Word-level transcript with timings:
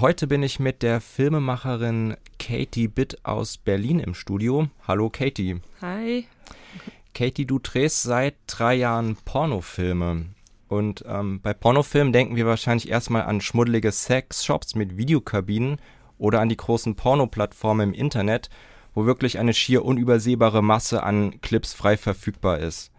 Heute 0.00 0.26
bin 0.26 0.42
ich 0.42 0.58
mit 0.58 0.82
der 0.82 1.02
Filmemacherin 1.02 2.16
Katie 2.38 2.88
Bitt 2.88 3.18
aus 3.22 3.58
Berlin 3.58 4.00
im 4.00 4.14
Studio. 4.14 4.68
Hallo 4.88 5.10
Katie. 5.10 5.60
Hi. 5.82 6.26
Katie, 7.12 7.44
du 7.44 7.58
drehst 7.58 8.04
seit 8.04 8.34
drei 8.46 8.76
Jahren 8.76 9.18
Pornofilme. 9.26 10.24
Und 10.68 11.04
ähm, 11.06 11.42
bei 11.42 11.52
Pornofilmen 11.52 12.14
denken 12.14 12.36
wir 12.36 12.46
wahrscheinlich 12.46 12.88
erstmal 12.88 13.24
an 13.24 13.42
schmuddelige 13.42 13.92
Sexshops 13.92 14.74
mit 14.74 14.96
Videokabinen 14.96 15.76
oder 16.16 16.40
an 16.40 16.48
die 16.48 16.56
großen 16.56 16.94
Pornoplattformen 16.94 17.90
im 17.90 17.94
Internet, 17.94 18.48
wo 18.94 19.04
wirklich 19.04 19.38
eine 19.38 19.52
schier 19.52 19.84
unübersehbare 19.84 20.62
Masse 20.62 21.02
an 21.02 21.42
Clips 21.42 21.74
frei 21.74 21.98
verfügbar 21.98 22.60
ist. 22.60 22.90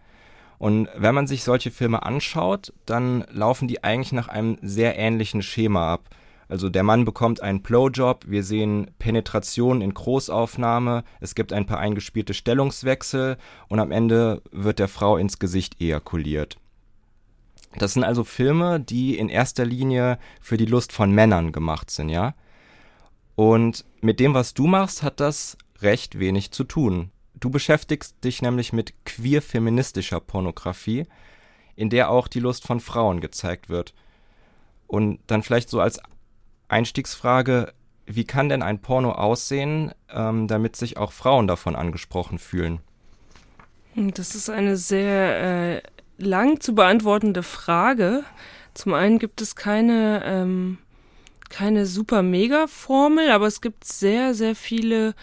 Und 0.58 0.88
wenn 0.94 1.16
man 1.16 1.26
sich 1.26 1.42
solche 1.42 1.72
Filme 1.72 2.04
anschaut, 2.04 2.72
dann 2.86 3.24
laufen 3.32 3.66
die 3.66 3.82
eigentlich 3.82 4.12
nach 4.12 4.28
einem 4.28 4.58
sehr 4.62 4.96
ähnlichen 4.96 5.42
Schema 5.42 5.92
ab. 5.92 6.08
Also 6.52 6.68
der 6.68 6.82
Mann 6.82 7.06
bekommt 7.06 7.40
einen 7.40 7.62
Blowjob, 7.62 8.26
wir 8.28 8.44
sehen 8.44 8.90
Penetration 8.98 9.80
in 9.80 9.94
Großaufnahme, 9.94 11.02
es 11.18 11.34
gibt 11.34 11.50
ein 11.50 11.64
paar 11.64 11.78
eingespielte 11.78 12.34
Stellungswechsel 12.34 13.38
und 13.68 13.80
am 13.80 13.90
Ende 13.90 14.42
wird 14.50 14.78
der 14.78 14.88
Frau 14.88 15.16
ins 15.16 15.38
Gesicht 15.38 15.80
ejakuliert. 15.80 16.58
Das 17.78 17.94
sind 17.94 18.04
also 18.04 18.22
Filme, 18.22 18.80
die 18.80 19.16
in 19.16 19.30
erster 19.30 19.64
Linie 19.64 20.18
für 20.42 20.58
die 20.58 20.66
Lust 20.66 20.92
von 20.92 21.10
Männern 21.10 21.52
gemacht 21.52 21.90
sind, 21.90 22.10
ja? 22.10 22.34
Und 23.34 23.86
mit 24.02 24.20
dem, 24.20 24.34
was 24.34 24.52
du 24.52 24.66
machst, 24.66 25.02
hat 25.02 25.20
das 25.20 25.56
recht 25.80 26.18
wenig 26.18 26.50
zu 26.50 26.64
tun. 26.64 27.12
Du 27.32 27.48
beschäftigst 27.48 28.22
dich 28.22 28.42
nämlich 28.42 28.74
mit 28.74 28.92
queer-feministischer 29.06 30.20
Pornografie, 30.20 31.06
in 31.76 31.88
der 31.88 32.10
auch 32.10 32.28
die 32.28 32.40
Lust 32.40 32.66
von 32.66 32.78
Frauen 32.78 33.22
gezeigt 33.22 33.70
wird. 33.70 33.94
Und 34.86 35.20
dann 35.26 35.42
vielleicht 35.42 35.70
so 35.70 35.80
als 35.80 35.98
Einstiegsfrage, 36.72 37.72
wie 38.06 38.24
kann 38.24 38.48
denn 38.48 38.62
ein 38.62 38.80
Porno 38.80 39.12
aussehen, 39.12 39.92
ähm, 40.10 40.48
damit 40.48 40.76
sich 40.76 40.96
auch 40.96 41.12
Frauen 41.12 41.46
davon 41.46 41.76
angesprochen 41.76 42.38
fühlen? 42.38 42.80
Das 43.94 44.34
ist 44.34 44.48
eine 44.48 44.76
sehr 44.76 45.76
äh, 45.76 45.82
lang 46.18 46.60
zu 46.60 46.74
beantwortende 46.74 47.42
Frage. 47.42 48.24
Zum 48.74 48.94
einen 48.94 49.18
gibt 49.18 49.40
es 49.40 49.54
keine, 49.54 50.22
ähm, 50.24 50.78
keine 51.50 51.86
super 51.86 52.22
Mega-Formel, 52.22 53.30
aber 53.30 53.46
es 53.46 53.60
gibt 53.60 53.84
sehr, 53.84 54.34
sehr 54.34 54.56
viele 54.56 55.14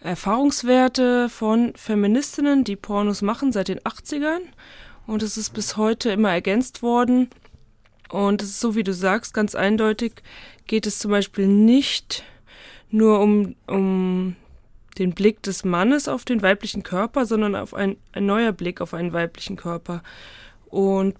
Erfahrungswerte 0.00 1.28
von 1.28 1.72
Feministinnen, 1.76 2.64
die 2.64 2.76
Pornos 2.76 3.22
machen 3.22 3.52
seit 3.52 3.68
den 3.68 3.80
80ern. 3.80 4.40
Und 5.06 5.22
es 5.22 5.36
ist 5.36 5.50
bis 5.50 5.76
heute 5.76 6.10
immer 6.10 6.30
ergänzt 6.30 6.82
worden. 6.82 7.30
Und 8.10 8.42
es 8.42 8.50
ist 8.50 8.60
so, 8.60 8.74
wie 8.74 8.84
du 8.84 8.92
sagst, 8.92 9.32
ganz 9.32 9.54
eindeutig 9.54 10.22
geht 10.66 10.86
es 10.86 10.98
zum 10.98 11.10
Beispiel 11.10 11.46
nicht 11.46 12.24
nur 12.90 13.20
um, 13.20 13.56
um 13.66 14.36
den 14.98 15.12
Blick 15.12 15.42
des 15.42 15.64
Mannes 15.64 16.08
auf 16.08 16.24
den 16.24 16.42
weiblichen 16.42 16.82
Körper, 16.82 17.26
sondern 17.26 17.56
auf 17.56 17.74
ein, 17.74 17.96
ein 18.12 18.26
neuer 18.26 18.52
Blick 18.52 18.80
auf 18.80 18.94
einen 18.94 19.12
weiblichen 19.12 19.56
Körper. 19.56 20.02
Und 20.66 21.14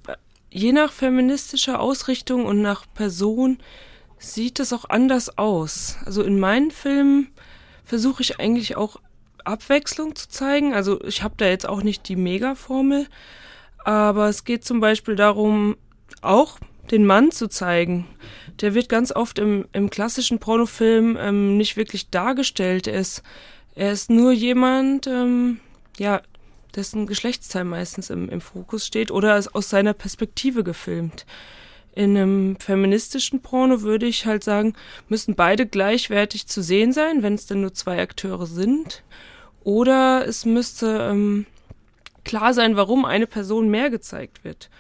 je 0.51 0.73
nach 0.73 0.93
feministischer 0.93 1.81
Ausrichtung 1.81 2.45
und 2.45 2.61
nach 2.61 2.85
Person 2.95 3.59
sieht 4.19 4.61
es 4.61 4.73
auch 4.73 4.89
anders 4.89 5.37
aus. 5.39 5.97
Also 6.05 6.23
in 6.23 6.39
meinen 6.39 6.71
Filmen 6.71 7.29
versuche 7.85 8.23
ich 8.23 8.39
eigentlich 8.39 8.77
auch 8.77 9.01
Abwechslung 9.45 10.15
zu 10.15 10.29
zeigen. 10.29 10.75
Also 10.75 11.03
ich 11.05 11.23
habe 11.23 11.35
da 11.37 11.47
jetzt 11.47 11.69
auch 11.69 11.83
nicht 11.83 12.09
die 12.09 12.17
Mega-Formel, 12.17 13.07
aber 13.85 14.29
es 14.29 14.45
geht 14.45 14.65
zum 14.65 14.81
Beispiel 14.81 15.17
darum, 15.17 15.77
auch 16.21 16.59
den 16.91 17.07
Mann 17.07 17.31
zu 17.31 17.49
zeigen. 17.49 18.07
Der 18.61 18.75
wird 18.75 18.89
ganz 18.89 19.13
oft 19.13 19.39
im, 19.39 19.67
im 19.73 19.91
klassischen 19.91 20.39
Pornofilm 20.39 21.17
ähm, 21.21 21.57
nicht 21.57 21.77
wirklich 21.77 22.11
dargestellt. 22.11 22.87
Er 22.87 23.01
ist, 23.01 23.23
er 23.75 23.93
ist 23.93 24.11
nur 24.11 24.33
jemand, 24.33 25.07
ähm, 25.07 25.61
ja, 25.99 26.21
dessen 26.75 27.07
Geschlechtsteil 27.07 27.65
meistens 27.65 28.11
im, 28.11 28.29
im 28.29 28.41
Fokus 28.41 28.87
steht 28.87 29.11
oder 29.11 29.37
ist 29.37 29.55
aus 29.55 29.69
seiner 29.69 29.93
Perspektive 29.93 30.65
gefilmt. 30.65 31.27
In 31.95 32.17
einem 32.17 32.57
feministischen 32.57 33.43
Porno 33.43 33.83
würde 33.83 34.07
ich 34.07 34.25
halt 34.25 34.43
sagen, 34.43 34.75
müssen 35.09 35.35
beide 35.35 35.67
gleichwertig 35.67 36.47
zu 36.47 36.63
sehen 36.63 36.93
sein, 36.93 37.23
wenn 37.23 37.35
es 37.35 37.47
denn 37.47 37.61
nur 37.61 37.75
zwei 37.75 38.01
Akteure 38.01 38.47
sind. 38.47 39.03
Oder 39.63 40.27
es 40.27 40.47
müsste 40.47 41.09
ähm, 41.11 41.47
klar 42.25 42.55
sein, 42.55 42.77
warum 42.77 43.05
eine 43.05 43.27
Person 43.27 43.69
mehr 43.69 43.91
gezeigt 43.91 44.43
wird. 44.43 44.71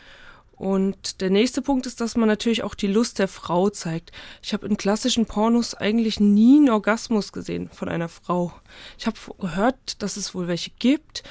Und 0.62 1.20
der 1.20 1.30
nächste 1.30 1.60
Punkt 1.60 1.86
ist, 1.86 2.00
dass 2.00 2.16
man 2.16 2.28
natürlich 2.28 2.62
auch 2.62 2.76
die 2.76 2.86
Lust 2.86 3.18
der 3.18 3.26
Frau 3.26 3.68
zeigt. 3.68 4.12
Ich 4.44 4.52
habe 4.52 4.68
in 4.68 4.76
klassischen 4.76 5.26
Pornos 5.26 5.74
eigentlich 5.74 6.20
nie 6.20 6.58
einen 6.58 6.70
Orgasmus 6.70 7.32
gesehen 7.32 7.68
von 7.72 7.88
einer 7.88 8.08
Frau. 8.08 8.52
Ich 8.96 9.08
habe 9.08 9.16
gehört, 9.40 10.00
dass 10.00 10.16
es 10.16 10.36
wohl 10.36 10.46
welche 10.46 10.70
gibt. 10.78 11.24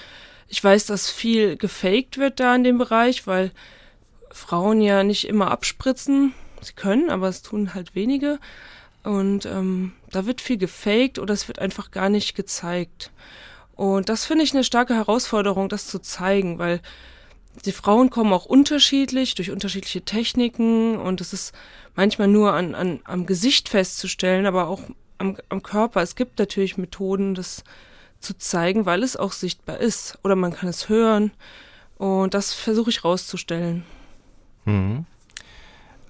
Ich 0.50 0.62
weiß, 0.62 0.86
dass 0.86 1.10
viel 1.10 1.56
gefaked 1.56 2.18
wird 2.18 2.42
da 2.42 2.54
in 2.54 2.66
dem 2.66 2.78
Bereich, 2.78 3.26
weil 3.26 3.54
Frauen 4.32 4.82
ja 4.82 5.02
nicht 5.06 5.26
immer 5.30 5.50
abspritzen. 5.50 6.34
Sie 6.60 6.74
können, 6.74 7.10
aber 7.10 7.30
es 7.30 7.42
tun 7.42 7.74
halt 7.74 7.96
wenige. 7.96 8.38
Und 9.04 9.46
ähm, 9.46 9.94
da 10.10 10.26
wird 10.26 10.42
viel 10.42 10.58
gefaked 10.58 11.20
oder 11.20 11.34
es 11.34 11.48
wird 11.48 11.60
einfach 11.60 11.92
gar 11.92 12.10
nicht 12.10 12.36
gezeigt. 12.36 13.12
Und 13.78 14.10
das 14.10 14.26
finde 14.26 14.44
ich 14.44 14.54
eine 14.54 14.66
starke 14.66 14.94
Herausforderung, 14.94 15.70
das 15.70 15.88
zu 15.88 16.00
zeigen, 16.00 16.60
weil 16.60 16.82
die 17.66 17.72
Frauen 17.72 18.10
kommen 18.10 18.34
auch 18.34 18.46
unterschiedlich 18.46 19.36
durch 19.36 19.52
unterschiedliche 19.52 20.02
Techniken 20.02 20.98
und 20.98 21.22
es 21.22 21.34
ist 21.34 21.54
manchmal 21.96 22.28
nur 22.28 22.54
an, 22.54 22.76
an, 22.76 23.00
am 23.04 23.26
Gesicht 23.26 23.70
festzustellen, 23.70 24.46
aber 24.46 24.68
auch 24.68 24.82
am, 25.18 25.38
am 25.50 25.62
Körper. 25.62 26.02
Es 26.02 26.16
gibt 26.16 26.40
natürlich 26.40 26.78
Methoden, 26.78 27.36
das 27.36 27.64
zu 28.20 28.38
zeigen, 28.38 28.86
weil 28.86 29.04
es 29.04 29.18
auch 29.18 29.32
sichtbar 29.32 29.78
ist. 29.78 30.18
Oder 30.24 30.36
man 30.36 30.54
kann 30.54 30.70
es 30.70 30.90
hören. 30.90 31.32
Und 31.98 32.34
das 32.34 32.54
versuche 32.54 32.90
ich 32.90 33.04
rauszustellen. 33.04 33.84
Mhm. 34.66 35.06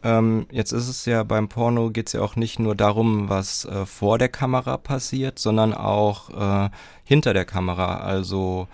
Ähm, 0.03 0.47
jetzt 0.51 0.71
ist 0.71 0.87
es 0.87 1.05
ja 1.05 1.21
beim 1.23 1.47
Porno 1.47 1.91
geht 1.91 2.07
es 2.07 2.13
ja 2.13 2.21
auch 2.21 2.35
nicht 2.35 2.57
nur 2.57 2.75
darum, 2.75 3.29
was 3.29 3.65
äh, 3.65 3.85
vor 3.85 4.17
der 4.17 4.29
Kamera 4.29 4.77
passiert, 4.77 5.37
sondern 5.37 5.73
auch 5.73 6.29
äh, 6.29 6.69
hinter 7.03 7.33
der 7.33 7.45
Kamera. 7.45 7.97
Also 7.97 8.67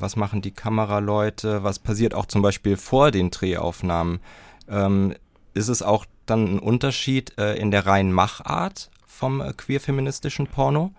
was 0.00 0.16
machen 0.16 0.42
die 0.42 0.50
Kameraleute, 0.50 1.62
was 1.64 1.78
passiert 1.78 2.14
auch 2.14 2.26
zum 2.26 2.42
Beispiel 2.42 2.76
vor 2.76 3.10
den 3.10 3.30
Drehaufnahmen. 3.30 4.20
Ähm, 4.68 5.14
ist 5.54 5.68
es 5.68 5.82
auch 5.82 6.06
dann 6.26 6.56
ein 6.56 6.58
Unterschied 6.58 7.36
äh, 7.38 7.54
in 7.56 7.70
der 7.70 7.86
reinen 7.86 8.12
Machart 8.12 8.90
vom 9.06 9.40
äh, 9.40 9.52
queer-feministischen 9.52 10.46
Porno? 10.46 10.92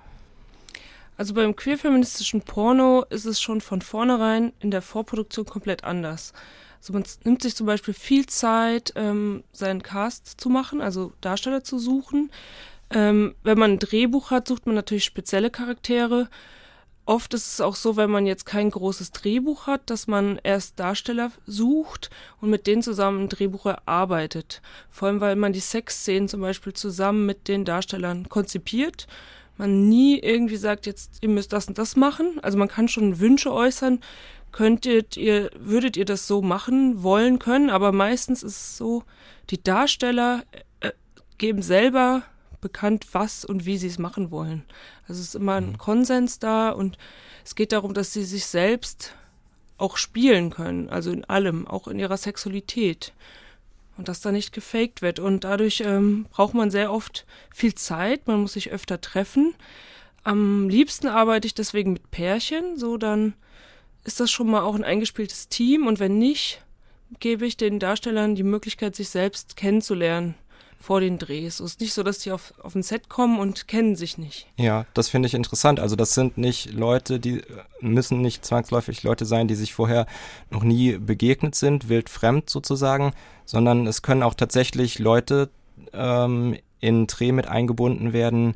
Also 1.18 1.34
beim 1.34 1.56
queer-feministischen 1.56 2.42
Porno 2.42 3.06
ist 3.10 3.26
es 3.26 3.42
schon 3.42 3.62
von 3.62 3.82
vornherein 3.82 4.54
in 4.60 4.72
der 4.72 4.82
Vorproduktion 4.82 5.46
komplett 5.46 5.84
anders. 5.84 6.34
Also 6.80 6.94
man 6.94 7.04
nimmt 7.26 7.42
sich 7.42 7.56
zum 7.56 7.68
Beispiel 7.68 7.94
viel 7.94 8.26
Zeit, 8.26 8.94
ähm, 8.96 9.44
seinen 9.52 9.84
Cast 9.84 10.40
zu 10.40 10.50
machen, 10.50 10.80
also 10.82 11.12
Darsteller 11.20 11.64
zu 11.64 11.78
suchen. 11.78 12.32
Ähm, 12.92 13.36
wenn 13.44 13.60
man 13.60 13.72
ein 13.72 13.80
Drehbuch 13.80 14.32
hat, 14.32 14.48
sucht 14.48 14.66
man 14.66 14.76
natürlich 14.76 15.04
spezielle 15.04 15.52
Charaktere. 15.52 16.30
Oft 17.10 17.34
ist 17.34 17.54
es 17.54 17.60
auch 17.60 17.74
so, 17.74 17.98
wenn 17.98 18.12
man 18.12 18.28
jetzt 18.28 18.46
kein 18.46 18.70
großes 18.70 19.12
Drehbuch 19.12 19.66
hat, 19.66 19.90
dass 19.90 20.06
man 20.06 20.40
erst 20.44 20.80
Darsteller 20.80 21.32
sucht 21.48 22.12
und 22.40 22.52
mit 22.52 22.68
denen 22.68 22.84
zusammen 22.84 23.24
ein 23.24 23.30
Drehbuch 23.30 23.66
erarbeitet. 23.66 24.62
Vor 24.92 25.08
allem, 25.08 25.20
weil 25.20 25.36
man 25.36 25.52
die 25.52 25.60
Sexszenen 25.60 26.30
zum 26.30 26.42
Beispiel 26.42 26.74
zusammen 26.74 27.26
mit 27.26 27.48
den 27.48 27.66
Darstellern 27.66 28.30
konzipiert 28.30 29.08
man 29.58 29.90
nie 29.90 30.20
irgendwie 30.20 30.56
sagt, 30.56 30.86
jetzt 30.86 31.18
ihr 31.22 31.30
müsst 31.30 31.52
das 31.52 31.68
und 31.68 31.78
das 31.78 31.96
machen. 31.96 32.40
Also 32.42 32.58
man 32.58 32.70
kann 32.70 32.88
schon 32.88 33.20
Wünsche 33.20 33.52
äußern, 33.52 34.00
könntet 34.52 35.18
ihr, 35.18 35.50
würdet 35.58 35.98
ihr 35.98 36.06
das 36.06 36.28
so 36.28 36.42
machen 36.42 37.04
wollen 37.04 37.40
können, 37.40 37.70
aber 37.70 37.92
meistens 37.92 38.42
ist 38.42 38.56
es 38.56 38.78
so, 38.78 39.04
die 39.50 39.62
Darsteller 39.62 40.44
äh, 40.80 40.92
geben 41.38 41.62
selber 41.62 42.24
bekannt, 42.62 43.08
was 43.14 43.46
und 43.46 43.66
wie 43.66 43.78
sie 43.78 43.88
es 43.88 44.00
machen 44.00 44.32
wollen. 44.32 44.64
Also 45.08 45.22
es 45.22 45.30
ist 45.30 45.36
immer 45.36 45.56
ein 45.56 45.72
mhm. 45.72 45.78
Konsens 45.78 46.40
da 46.40 46.70
und 46.70 46.98
es 47.46 47.56
geht 47.56 47.72
darum, 47.72 47.94
dass 47.94 48.14
sie 48.14 48.24
sich 48.24 48.46
selbst 48.46 49.16
auch 49.78 49.98
spielen 49.98 50.50
können, 50.50 50.90
also 50.90 51.12
in 51.12 51.26
allem, 51.26 51.68
auch 51.68 51.88
in 51.88 52.00
ihrer 52.00 52.18
Sexualität 52.18 53.14
und 53.98 54.08
dass 54.08 54.22
da 54.22 54.32
nicht 54.32 54.54
gefaked 54.54 55.02
wird. 55.02 55.20
Und 55.20 55.44
dadurch 55.44 55.82
ähm, 55.86 56.26
braucht 56.32 56.54
man 56.54 56.72
sehr 56.72 56.92
oft 56.92 57.26
viel 57.54 57.76
Zeit, 57.76 58.28
man 58.28 58.42
muss 58.42 58.54
sich 58.54 58.72
öfter 58.72 59.02
treffen. 59.02 59.56
Am 60.24 60.70
liebsten 60.70 61.08
arbeite 61.08 61.48
ich 61.48 61.54
deswegen 61.54 61.94
mit 61.94 62.12
Pärchen, 62.12 62.78
so 62.78 62.98
dann 62.98 63.34
ist 64.04 64.20
das 64.20 64.32
schon 64.32 64.50
mal 64.50 64.62
auch 64.62 64.76
ein 64.76 64.84
eingespieltes 64.84 65.50
Team 65.50 65.88
und 65.88 66.00
wenn 66.00 66.18
nicht, 66.18 66.64
gebe 67.20 67.46
ich 67.46 67.58
den 67.58 67.80
Darstellern 67.80 68.36
die 68.36 68.44
Möglichkeit, 68.44 68.96
sich 68.96 69.10
selbst 69.10 69.56
kennenzulernen 69.56 70.36
vor 70.80 71.02
den 71.02 71.18
Drehs. 71.18 71.60
Es 71.60 71.74
ist 71.74 71.82
nicht 71.82 71.94
so, 71.94 72.04
dass 72.04 72.20
die 72.20 72.32
auf, 72.32 72.54
auf 72.62 72.74
ein 72.74 72.84
Set 72.84 73.10
kommen 73.10 73.38
und 73.38 73.68
kennen 73.68 73.96
sich 73.96 74.18
nicht. 74.18 74.48
Ja, 74.58 74.86
das 74.94 75.10
finde 75.10 75.28
ich 75.28 75.34
interessant. 75.34 75.80
Also 75.80 75.96
das 75.96 76.14
sind 76.14 76.38
nicht 76.38 76.72
Leute, 76.72 77.20
die 77.20 77.42
müssen 77.82 78.22
nicht 78.22 78.46
zwangsläufig 78.46 79.04
Leute 79.04 79.26
sein, 79.26 79.48
die 79.48 79.56
sich 79.56 79.74
vorher 79.74 80.08
noch 80.50 80.64
nie 80.64 80.98
begegnet 80.98 81.56
sind, 81.56 81.90
wildfremd 81.90 82.50
sozusagen, 82.50 83.14
sondern 83.46 83.88
es 83.88 84.02
können 84.02 84.24
auch 84.24 84.34
tatsächlich 84.34 85.00
Leute 85.00 85.50
ähm, 85.92 86.58
in 86.80 87.08
Dreh 87.08 87.34
mit 87.34 87.48
eingebunden 87.48 88.14
werden, 88.14 88.56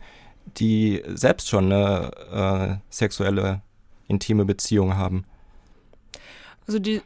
die 0.58 1.04
selbst 1.08 1.50
schon 1.50 1.72
eine 1.72 2.80
äh, 2.80 2.94
sexuelle, 2.94 3.62
intime 4.08 4.46
Beziehung 4.46 4.96
haben? 4.96 5.26
Also 6.68 6.80
die, 6.80 7.02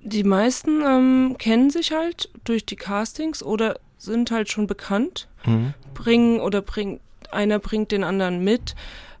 die 0.00 0.24
meisten 0.24 0.82
ähm, 0.82 1.36
kennen 1.38 1.68
sich 1.68 1.92
halt 1.92 2.30
durch 2.44 2.64
die 2.64 2.76
Castings 2.76 3.42
oder 3.42 3.78
sind 4.00 4.30
halt 4.30 4.50
schon 4.50 4.66
bekannt, 4.66 5.28
mhm. 5.44 5.74
bringen 5.94 6.40
oder 6.40 6.62
bringt, 6.62 7.00
einer 7.30 7.58
bringt 7.58 7.92
den 7.92 8.02
anderen 8.02 8.42
mit. 8.42 8.74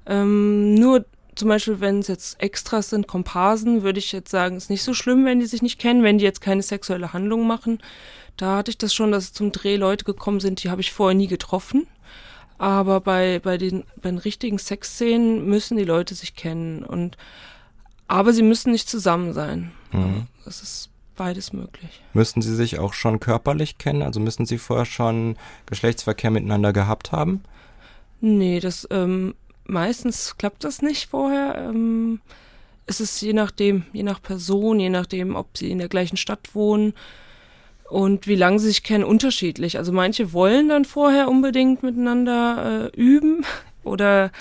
Ähm, 0.06 0.74
nur 0.74 1.04
zum 1.36 1.48
Beispiel, 1.48 1.80
wenn 1.80 2.00
es 2.00 2.08
jetzt 2.08 2.40
Extras 2.40 2.90
sind, 2.90 3.06
Komparsen, 3.06 3.82
würde 3.82 3.98
ich 3.98 4.12
jetzt 4.12 4.30
sagen, 4.30 4.56
ist 4.56 4.70
nicht 4.70 4.82
so 4.82 4.94
schlimm, 4.94 5.24
wenn 5.24 5.40
die 5.40 5.46
sich 5.46 5.62
nicht 5.62 5.78
kennen, 5.78 6.02
wenn 6.02 6.18
die 6.18 6.24
jetzt 6.24 6.40
keine 6.40 6.62
sexuelle 6.62 7.12
Handlung 7.12 7.46
machen. 7.46 7.78
Da 8.36 8.56
hatte 8.56 8.70
ich 8.70 8.78
das 8.78 8.94
schon, 8.94 9.12
dass 9.12 9.32
zum 9.32 9.52
Dreh 9.52 9.76
Leute 9.76 10.04
gekommen 10.04 10.40
sind, 10.40 10.62
die 10.62 10.70
habe 10.70 10.80
ich 10.80 10.92
vorher 10.92 11.16
nie 11.16 11.28
getroffen. 11.28 11.86
Aber 12.58 13.00
bei, 13.00 13.40
bei, 13.42 13.56
den, 13.56 13.84
bei 13.96 14.10
den 14.10 14.18
richtigen 14.18 14.58
Sexszenen 14.58 15.46
müssen 15.46 15.76
die 15.78 15.84
Leute 15.84 16.14
sich 16.14 16.36
kennen. 16.36 16.84
Und, 16.84 17.16
aber 18.06 18.32
sie 18.32 18.42
müssen 18.42 18.72
nicht 18.72 18.88
zusammen 18.88 19.32
sein. 19.32 19.72
Mhm. 19.92 20.26
Das 20.44 20.62
ist 20.62 20.89
beides 21.20 21.52
möglich. 21.52 22.00
Müssen 22.14 22.40
sie 22.40 22.54
sich 22.54 22.78
auch 22.78 22.94
schon 22.94 23.20
körperlich 23.20 23.76
kennen? 23.76 24.00
Also 24.00 24.20
müssen 24.20 24.46
sie 24.46 24.56
vorher 24.56 24.86
schon 24.86 25.36
Geschlechtsverkehr 25.66 26.30
miteinander 26.30 26.72
gehabt 26.72 27.12
haben? 27.12 27.42
Nee, 28.22 28.58
das 28.58 28.88
ähm, 28.90 29.34
meistens 29.66 30.38
klappt 30.38 30.64
das 30.64 30.80
nicht 30.80 31.10
vorher. 31.10 31.56
Ähm, 31.58 32.22
es 32.86 33.02
ist 33.02 33.20
je 33.20 33.34
nachdem, 33.34 33.84
je 33.92 34.02
nach 34.02 34.22
Person, 34.22 34.80
je 34.80 34.88
nachdem, 34.88 35.36
ob 35.36 35.58
sie 35.58 35.70
in 35.70 35.76
der 35.76 35.90
gleichen 35.90 36.16
Stadt 36.16 36.54
wohnen 36.54 36.94
und 37.90 38.26
wie 38.26 38.34
lange 38.34 38.58
sie 38.58 38.68
sich 38.68 38.82
kennen, 38.82 39.04
unterschiedlich. 39.04 39.76
Also 39.76 39.92
manche 39.92 40.32
wollen 40.32 40.70
dann 40.70 40.86
vorher 40.86 41.28
unbedingt 41.28 41.82
miteinander 41.82 42.90
äh, 42.94 42.96
üben 42.98 43.44
oder 43.84 44.32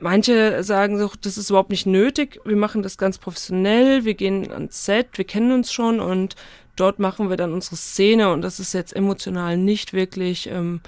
manche 0.00 0.62
sagen 0.62 0.98
so, 0.98 1.10
das 1.20 1.38
ist 1.38 1.50
überhaupt 1.50 1.70
nicht 1.70 1.86
nötig. 1.86 2.40
Wir 2.44 2.56
machen 2.56 2.82
das 2.82 2.98
ganz 2.98 3.18
professionell. 3.18 4.04
Wir 4.04 4.14
gehen 4.14 4.50
ans 4.52 4.84
Set, 4.84 5.18
wir 5.18 5.24
kennen 5.24 5.52
uns 5.52 5.72
schon 5.72 6.00
und 6.00 6.34
dort 6.76 6.98
machen 6.98 7.30
wir 7.30 7.36
dann 7.36 7.52
unsere 7.52 7.76
Szene 7.76 8.32
und 8.32 8.42
das 8.42 8.60
ist 8.60 8.74
jetzt 8.74 8.94
emotional 8.94 9.56
nicht 9.56 9.92
wirklich, 9.92 10.48
ähm, 10.48 10.80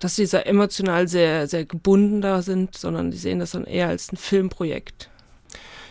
dass 0.00 0.16
sie 0.16 0.26
sehr 0.26 0.46
emotional 0.46 1.08
sehr, 1.08 1.46
sehr 1.46 1.64
gebunden 1.64 2.20
da 2.20 2.42
sind, 2.42 2.76
sondern 2.76 3.10
die 3.10 3.16
sehen 3.16 3.38
das 3.38 3.52
dann 3.52 3.64
eher 3.64 3.88
als 3.88 4.12
ein 4.12 4.16
Filmprojekt. 4.16 5.10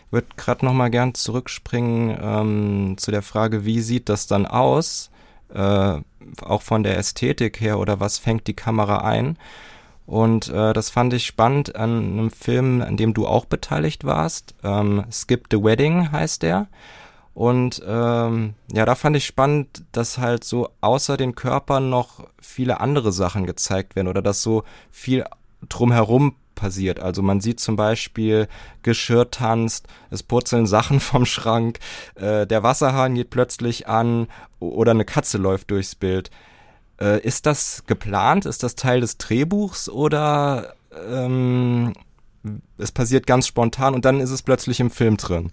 Ich 0.08 0.14
würde 0.14 0.28
gerade 0.38 0.66
noch 0.66 0.74
mal 0.74 0.90
gern 0.90 1.14
zurückspringen 1.14 2.18
ähm, 2.22 2.96
zu 2.98 3.12
der 3.12 3.22
Frage, 3.22 3.66
wie 3.66 3.82
sieht 3.82 4.10
das 4.10 4.28
dann 4.28 4.46
aus? 4.46 5.10
äh, 5.54 6.02
auch 6.42 6.62
von 6.62 6.84
der 6.84 6.98
Ästhetik 6.98 7.60
her 7.62 7.80
oder 7.80 8.00
was 8.00 8.18
fängt 8.18 8.48
die 8.48 8.54
Kamera 8.54 9.00
ein. 9.00 9.38
Und 10.08 10.48
äh, 10.48 10.72
das 10.72 10.90
fand 10.90 11.14
ich 11.14 11.26
spannend 11.26 11.76
an 11.76 12.14
einem 12.14 12.32
Film, 12.32 12.82
an 12.82 12.96
dem 12.96 13.14
du 13.14 13.28
auch 13.28 13.44
beteiligt 13.46 14.06
warst. 14.06 14.56
Ähm, 14.64 15.04
Skip 15.12 15.48
the 15.52 15.62
Wedding 15.62 16.12
heißt 16.12 16.44
der. 16.44 16.68
Und 17.34 17.84
ähm, 17.86 18.56
ja, 18.72 18.86
da 18.86 18.96
fand 18.96 19.18
ich 19.18 19.26
spannend, 19.26 19.84
dass 19.92 20.18
halt 20.18 20.46
so 20.46 20.70
außer 20.80 21.18
den 21.18 21.36
Körpern 21.36 21.90
noch 21.90 22.26
viele 22.42 22.80
andere 22.80 23.12
Sachen 23.12 23.46
gezeigt 23.46 23.96
werden 23.96 24.08
oder 24.08 24.22
dass 24.22 24.42
so 24.42 24.64
viel 24.90 25.26
drumherum 25.68 26.36
passiert. 26.56 27.02
Also 27.02 27.22
man 27.22 27.42
sieht 27.42 27.60
zum 27.60 27.76
Beispiel, 27.76 28.48
Geschirr 28.84 29.30
tanzt, 29.30 29.88
es 30.10 30.24
purzeln 30.24 30.68
Sachen 30.68 31.00
vom 31.02 31.26
Schrank, 31.26 31.80
äh, 32.16 32.48
der 32.48 32.64
Wasserhahn 32.64 33.14
geht 33.16 33.30
plötzlich 33.30 33.88
an 33.90 34.30
oder 34.60 34.92
eine 34.92 35.06
Katze 35.06 35.38
läuft 35.38 35.70
durchs 35.70 35.96
Bild. 35.96 36.32
Äh, 37.00 37.22
ist 37.22 37.46
das 37.46 37.84
geplant? 37.88 38.46
Ist 38.46 38.64
das 38.64 38.76
Teil 38.76 39.02
des 39.02 39.18
Drehbuchs 39.18 39.90
oder 39.90 40.74
ähm, 41.10 41.94
es 42.78 42.92
passiert 42.92 43.28
ganz 43.28 43.48
spontan 43.48 43.94
und 43.94 44.06
dann 44.06 44.20
ist 44.20 44.32
es 44.32 44.42
plötzlich 44.42 44.80
im 44.80 44.90
Film 44.90 45.18
drin? 45.18 45.52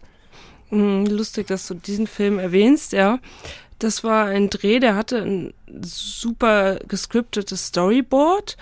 Hm, 0.70 1.06
lustig, 1.06 1.46
dass 1.46 1.67
du 1.67 1.75
diesen 1.75 2.06
Film 2.06 2.38
erwähnst, 2.38 2.93
ja. 2.93 3.19
Das 3.79 4.05
war 4.05 4.26
ein 4.26 4.50
Dreh, 4.50 4.79
der 4.79 4.94
hatte 4.94 5.19
ein 5.19 5.55
super 5.82 6.79
gescriptetes 6.87 7.67
Storyboard 7.67 8.56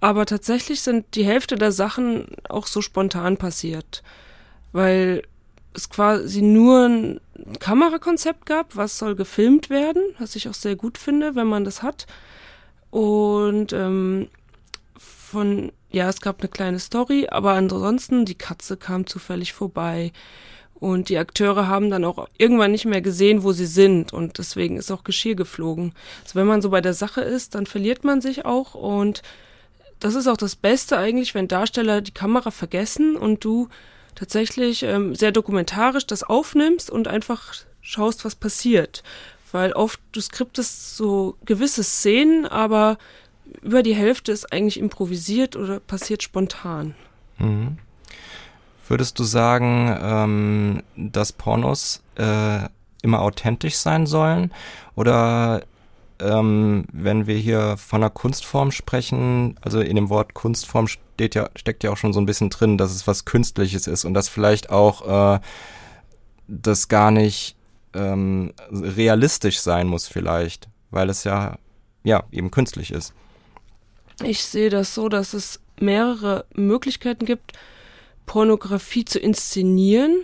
aber 0.00 0.26
tatsächlich 0.26 0.82
sind 0.82 1.14
die 1.14 1.24
Hälfte 1.24 1.56
der 1.56 1.72
Sachen 1.72 2.26
auch 2.48 2.66
so 2.66 2.82
spontan 2.82 3.36
passiert, 3.38 4.02
weil 4.72 5.22
es 5.76 5.90
quasi 5.90 6.42
nur 6.42 6.86
ein 6.86 7.20
Kamerakonzept 7.60 8.46
gab, 8.46 8.76
was 8.76 8.98
soll 8.98 9.14
gefilmt 9.14 9.70
werden, 9.70 10.02
was 10.18 10.36
ich 10.36 10.48
auch 10.48 10.54
sehr 10.54 10.76
gut 10.76 10.98
finde, 10.98 11.34
wenn 11.34 11.46
man 11.46 11.64
das 11.64 11.82
hat. 11.82 12.06
Und 12.90 13.72
ähm, 13.72 14.28
von, 14.96 15.72
ja, 15.90 16.08
es 16.08 16.20
gab 16.20 16.40
eine 16.40 16.48
kleine 16.48 16.78
Story, 16.78 17.28
aber 17.30 17.52
ansonsten, 17.52 18.24
die 18.24 18.36
Katze 18.36 18.76
kam 18.76 19.06
zufällig 19.06 19.52
vorbei. 19.52 20.12
Und 20.78 21.08
die 21.08 21.16
Akteure 21.16 21.68
haben 21.68 21.90
dann 21.90 22.04
auch 22.04 22.28
irgendwann 22.36 22.70
nicht 22.70 22.84
mehr 22.84 23.00
gesehen, 23.00 23.42
wo 23.42 23.52
sie 23.52 23.66
sind. 23.66 24.12
Und 24.12 24.38
deswegen 24.38 24.76
ist 24.76 24.90
auch 24.90 25.04
Geschirr 25.04 25.34
geflogen. 25.34 25.94
Also 26.22 26.34
wenn 26.34 26.46
man 26.46 26.60
so 26.60 26.68
bei 26.68 26.82
der 26.82 26.92
Sache 26.92 27.22
ist, 27.22 27.54
dann 27.54 27.64
verliert 27.64 28.04
man 28.04 28.20
sich 28.20 28.44
auch. 28.44 28.74
Und 28.74 29.22
das 30.00 30.14
ist 30.14 30.26
auch 30.26 30.36
das 30.36 30.54
Beste 30.54 30.98
eigentlich, 30.98 31.34
wenn 31.34 31.48
Darsteller 31.48 32.02
die 32.02 32.12
Kamera 32.12 32.50
vergessen 32.50 33.16
und 33.16 33.42
du 33.42 33.68
tatsächlich 34.16 34.82
ähm, 34.82 35.14
sehr 35.14 35.30
dokumentarisch 35.30 36.06
das 36.06 36.24
aufnimmst 36.24 36.90
und 36.90 37.06
einfach 37.06 37.54
schaust, 37.80 38.24
was 38.24 38.34
passiert. 38.34 39.04
Weil 39.52 39.72
oft 39.72 40.00
du 40.10 40.20
skriptest 40.20 40.96
so 40.96 41.36
gewisse 41.44 41.84
Szenen, 41.84 42.46
aber 42.46 42.98
über 43.62 43.84
die 43.84 43.94
Hälfte 43.94 44.32
ist 44.32 44.52
eigentlich 44.52 44.80
improvisiert 44.80 45.54
oder 45.54 45.78
passiert 45.78 46.24
spontan. 46.24 46.96
Mhm. 47.38 47.78
Würdest 48.88 49.18
du 49.18 49.24
sagen, 49.24 49.96
ähm, 50.00 50.82
dass 50.96 51.32
Pornos 51.32 52.02
äh, 52.16 52.68
immer 53.02 53.20
authentisch 53.20 53.76
sein 53.76 54.06
sollen? 54.06 54.52
Oder 54.94 55.62
ähm, 56.20 56.84
wenn 56.92 57.26
wir 57.26 57.36
hier 57.36 57.76
von 57.76 58.02
einer 58.02 58.10
Kunstform 58.10 58.70
sprechen, 58.70 59.56
also 59.60 59.80
in 59.80 59.96
dem 59.96 60.08
Wort 60.08 60.34
Kunstform 60.34 60.88
steht 60.88 61.34
ja, 61.34 61.50
steckt 61.56 61.84
ja 61.84 61.92
auch 61.92 61.96
schon 61.96 62.12
so 62.12 62.20
ein 62.20 62.26
bisschen 62.26 62.50
drin, 62.50 62.78
dass 62.78 62.94
es 62.94 63.06
was 63.06 63.24
Künstliches 63.24 63.86
ist 63.86 64.04
und 64.04 64.14
dass 64.14 64.28
vielleicht 64.28 64.70
auch 64.70 65.36
äh, 65.36 65.40
das 66.48 66.88
gar 66.88 67.10
nicht 67.10 67.56
ähm, 67.94 68.52
realistisch 68.70 69.60
sein 69.60 69.86
muss 69.86 70.06
vielleicht, 70.06 70.68
weil 70.90 71.10
es 71.10 71.24
ja, 71.24 71.58
ja, 72.04 72.24
eben 72.30 72.50
künstlich 72.50 72.90
ist. 72.90 73.12
Ich 74.22 74.44
sehe 74.44 74.70
das 74.70 74.94
so, 74.94 75.08
dass 75.08 75.34
es 75.34 75.60
mehrere 75.78 76.46
Möglichkeiten 76.54 77.26
gibt, 77.26 77.52
Pornografie 78.24 79.04
zu 79.04 79.18
inszenieren. 79.18 80.20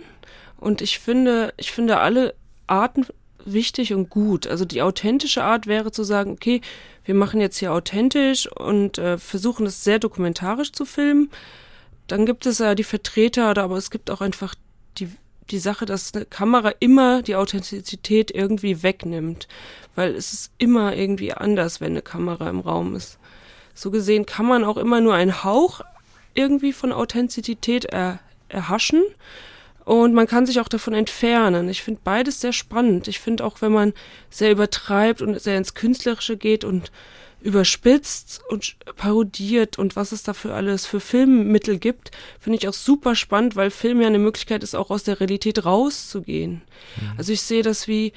Und 0.57 0.81
ich 0.81 0.99
finde, 0.99 1.53
ich 1.57 1.71
finde 1.71 1.99
alle 1.99 2.35
Arten 2.67 3.05
wichtig 3.45 3.93
und 3.93 4.09
gut. 4.09 4.47
Also 4.47 4.65
die 4.65 4.81
authentische 4.81 5.43
Art 5.43 5.67
wäre 5.67 5.91
zu 5.91 6.03
sagen, 6.03 6.31
okay, 6.31 6.61
wir 7.05 7.15
machen 7.15 7.41
jetzt 7.41 7.57
hier 7.57 7.73
authentisch 7.73 8.47
und 8.51 8.97
äh, 8.97 9.17
versuchen 9.17 9.65
es 9.65 9.83
sehr 9.83 9.99
dokumentarisch 9.99 10.71
zu 10.71 10.85
filmen. 10.85 11.29
Dann 12.07 12.25
gibt 12.25 12.45
es 12.45 12.59
ja 12.59 12.75
die 12.75 12.83
Vertreter, 12.83 13.57
aber 13.57 13.77
es 13.77 13.91
gibt 13.91 14.09
auch 14.09 14.21
einfach 14.21 14.55
die, 14.97 15.09
die 15.49 15.59
Sache, 15.59 15.85
dass 15.85 16.13
eine 16.13 16.25
Kamera 16.25 16.73
immer 16.79 17.21
die 17.21 17.35
Authentizität 17.35 18.31
irgendwie 18.31 18.83
wegnimmt, 18.83 19.47
weil 19.95 20.15
es 20.15 20.33
ist 20.33 20.51
immer 20.57 20.95
irgendwie 20.95 21.33
anders, 21.33 21.81
wenn 21.81 21.91
eine 21.91 22.01
Kamera 22.01 22.49
im 22.49 22.59
Raum 22.59 22.95
ist. 22.95 23.19
So 23.73 23.91
gesehen 23.91 24.25
kann 24.25 24.45
man 24.45 24.63
auch 24.63 24.77
immer 24.77 25.01
nur 25.01 25.15
einen 25.15 25.43
Hauch 25.43 25.81
irgendwie 26.33 26.73
von 26.73 26.91
Authentizität 26.91 27.85
er, 27.85 28.19
erhaschen 28.49 29.03
und 29.85 30.13
man 30.13 30.27
kann 30.27 30.45
sich 30.45 30.59
auch 30.59 30.69
davon 30.69 30.93
entfernen. 30.93 31.67
Ich 31.69 31.83
finde 31.83 32.01
beides 32.03 32.39
sehr 32.39 32.53
spannend. 32.53 33.07
Ich 33.07 33.19
finde 33.19 33.43
auch, 33.43 33.61
wenn 33.61 33.71
man 33.71 33.93
sehr 34.29 34.51
übertreibt 34.51 35.21
und 35.21 35.39
sehr 35.41 35.57
ins 35.57 35.73
Künstlerische 35.73 36.37
geht 36.37 36.63
und 36.63 36.91
überspitzt 37.41 38.41
und 38.47 38.77
parodiert 38.95 39.77
und 39.77 39.97
was 39.97 40.13
es 40.13 40.23
dafür 40.23 40.55
alles 40.55 40.85
für 40.85 41.01
Filmmittel 41.01 41.77
gibt, 41.77 42.11
finde 42.39 42.57
ich 42.57 42.67
auch 42.69 42.73
super 42.73 43.15
spannend, 43.15 43.57
weil 43.57 43.69
Film 43.69 43.99
ja 43.99 44.07
eine 44.07 44.19
Möglichkeit 44.19 44.63
ist, 44.63 44.75
auch 44.75 44.89
aus 44.89 45.03
der 45.03 45.19
Realität 45.19 45.65
rauszugehen. 45.65 46.61
Mhm. 46.95 47.13
Also 47.17 47.33
ich 47.33 47.41
sehe 47.41 47.61
das 47.61 47.89
wie, 47.89 48.13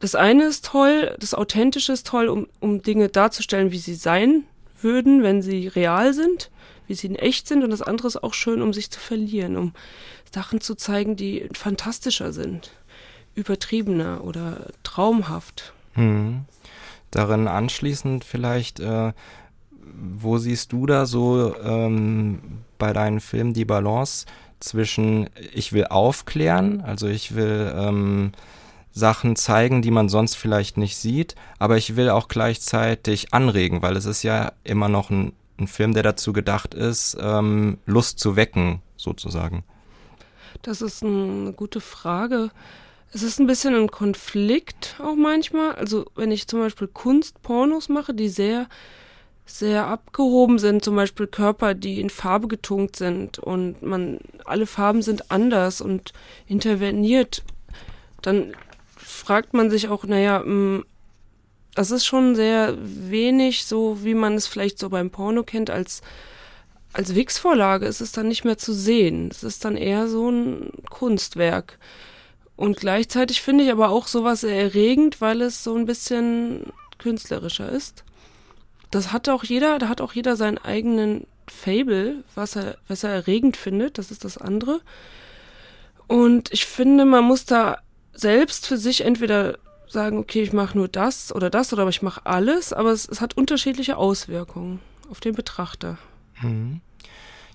das 0.00 0.14
eine 0.14 0.44
ist 0.44 0.64
toll, 0.64 1.14
das 1.20 1.34
Authentische 1.34 1.92
ist 1.92 2.06
toll, 2.06 2.28
um, 2.28 2.48
um 2.60 2.80
Dinge 2.80 3.10
darzustellen, 3.10 3.72
wie 3.72 3.78
sie 3.78 3.94
sein 3.94 4.44
würden, 4.80 5.22
wenn 5.22 5.42
sie 5.42 5.68
real 5.68 6.14
sind, 6.14 6.50
wie 6.86 6.94
sie 6.94 7.06
in 7.06 7.16
echt 7.16 7.48
sind 7.48 7.62
und 7.62 7.70
das 7.70 7.82
andere 7.82 8.08
ist 8.08 8.22
auch 8.22 8.34
schön, 8.34 8.62
um 8.62 8.72
sich 8.72 8.90
zu 8.90 9.00
verlieren, 9.00 9.56
um 9.56 9.72
Sachen 10.32 10.60
zu 10.60 10.74
zeigen, 10.74 11.16
die 11.16 11.48
fantastischer 11.52 12.32
sind, 12.32 12.70
übertriebener 13.34 14.24
oder 14.24 14.68
traumhaft. 14.82 15.72
Hm. 15.94 16.44
Darin 17.10 17.48
anschließend 17.48 18.24
vielleicht, 18.24 18.80
äh, 18.80 19.12
wo 19.94 20.38
siehst 20.38 20.72
du 20.72 20.86
da 20.86 21.06
so 21.06 21.54
ähm, 21.62 22.62
bei 22.78 22.92
deinen 22.92 23.20
Filmen 23.20 23.52
die 23.52 23.66
Balance 23.66 24.26
zwischen 24.60 25.28
ich 25.52 25.72
will 25.72 25.86
aufklären, 25.86 26.80
also 26.80 27.08
ich 27.08 27.34
will 27.34 27.72
ähm, 27.76 28.32
Sachen 28.92 29.36
zeigen, 29.36 29.82
die 29.82 29.90
man 29.90 30.08
sonst 30.08 30.36
vielleicht 30.36 30.76
nicht 30.76 30.96
sieht, 30.96 31.34
aber 31.58 31.76
ich 31.76 31.96
will 31.96 32.10
auch 32.10 32.28
gleichzeitig 32.28 33.32
anregen, 33.32 33.82
weil 33.82 33.96
es 33.96 34.04
ist 34.04 34.22
ja 34.22 34.52
immer 34.64 34.88
noch 34.88 35.10
ein, 35.10 35.32
ein 35.62 35.68
Film, 35.68 35.94
der 35.94 36.02
dazu 36.02 36.32
gedacht 36.32 36.74
ist, 36.74 37.16
ähm, 37.20 37.78
Lust 37.86 38.18
zu 38.18 38.36
wecken, 38.36 38.82
sozusagen. 38.96 39.64
Das 40.62 40.82
ist 40.82 41.02
eine 41.02 41.52
gute 41.52 41.80
Frage. 41.80 42.50
Es 43.12 43.22
ist 43.22 43.40
ein 43.40 43.46
bisschen 43.46 43.74
ein 43.74 43.90
Konflikt 43.90 44.96
auch 44.98 45.16
manchmal. 45.16 45.74
Also 45.74 46.06
wenn 46.14 46.30
ich 46.30 46.48
zum 46.48 46.60
Beispiel 46.60 46.88
Kunstpornos 46.88 47.88
mache, 47.88 48.14
die 48.14 48.28
sehr, 48.28 48.68
sehr 49.44 49.86
abgehoben 49.86 50.58
sind, 50.58 50.84
zum 50.84 50.96
Beispiel 50.96 51.26
Körper, 51.26 51.74
die 51.74 52.00
in 52.00 52.10
Farbe 52.10 52.48
getunkt 52.48 52.96
sind 52.96 53.38
und 53.38 53.82
man, 53.82 54.18
alle 54.44 54.66
Farben 54.66 55.02
sind 55.02 55.30
anders 55.30 55.80
und 55.80 56.12
interveniert, 56.46 57.42
dann 58.22 58.54
fragt 58.96 59.52
man 59.52 59.68
sich 59.68 59.88
auch, 59.88 60.04
naja, 60.04 60.42
das 61.74 61.90
ist 61.90 62.04
schon 62.04 62.34
sehr 62.34 62.76
wenig, 62.80 63.64
so 63.64 64.04
wie 64.04 64.14
man 64.14 64.34
es 64.34 64.46
vielleicht 64.46 64.78
so 64.78 64.90
beim 64.90 65.10
Porno 65.10 65.42
kennt, 65.42 65.70
als, 65.70 66.02
als 66.92 67.14
Wix-Vorlage 67.14 67.86
ist 67.86 68.00
es 68.00 68.12
dann 68.12 68.28
nicht 68.28 68.44
mehr 68.44 68.58
zu 68.58 68.72
sehen. 68.72 69.28
Es 69.30 69.42
ist 69.42 69.64
dann 69.64 69.76
eher 69.76 70.08
so 70.08 70.30
ein 70.30 70.70
Kunstwerk. 70.90 71.78
Und 72.56 72.76
gleichzeitig 72.76 73.40
finde 73.40 73.64
ich 73.64 73.72
aber 73.72 73.88
auch 73.88 74.06
sowas 74.06 74.42
sehr 74.42 74.60
erregend, 74.60 75.20
weil 75.20 75.40
es 75.40 75.64
so 75.64 75.74
ein 75.74 75.86
bisschen 75.86 76.72
künstlerischer 76.98 77.70
ist. 77.70 78.04
Das 78.90 79.12
hat 79.12 79.28
auch 79.28 79.42
jeder, 79.42 79.78
da 79.78 79.88
hat 79.88 80.02
auch 80.02 80.12
jeder 80.12 80.36
seinen 80.36 80.58
eigenen 80.58 81.26
Fable, 81.48 82.22
was 82.34 82.56
er, 82.56 82.76
was 82.88 83.04
er 83.04 83.10
erregend 83.10 83.56
findet, 83.56 83.96
das 83.98 84.10
ist 84.10 84.24
das 84.24 84.36
andere. 84.36 84.80
Und 86.06 86.52
ich 86.52 86.66
finde, 86.66 87.06
man 87.06 87.24
muss 87.24 87.46
da 87.46 87.78
selbst 88.12 88.66
für 88.66 88.76
sich 88.76 89.00
entweder 89.00 89.58
sagen, 89.92 90.18
okay, 90.18 90.42
ich 90.42 90.52
mache 90.52 90.76
nur 90.76 90.88
das 90.88 91.34
oder 91.34 91.50
das 91.50 91.72
oder 91.72 91.86
ich 91.88 92.02
mache 92.02 92.24
alles, 92.24 92.72
aber 92.72 92.90
es, 92.90 93.08
es, 93.08 93.20
hat 93.20 93.36
unterschiedliche 93.36 93.96
Auswirkungen 93.96 94.80
auf 95.10 95.20
den 95.20 95.34
Betrachter. 95.34 95.98
Mhm. 96.40 96.80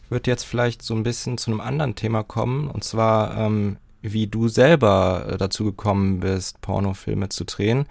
Ich 0.03 0.11
würde 0.11 0.31
jetzt 0.31 0.45
vielleicht 0.45 0.81
so 0.81 0.95
ein 0.95 1.03
bisschen 1.03 1.37
zu 1.37 1.51
einem 1.51 1.59
anderen 1.59 1.95
Thema 1.95 2.23
kommen, 2.23 2.69
und 2.69 2.83
zwar, 2.83 3.37
ähm, 3.37 3.77
wie 4.01 4.27
du 4.27 4.47
selber 4.47 5.25
äh, 5.27 5.37
dazu 5.37 5.65
gekommen 5.65 6.21
bist, 6.21 6.61
Pornofilme 6.61 7.29
zu 7.29 7.43
drehen. 7.43 7.87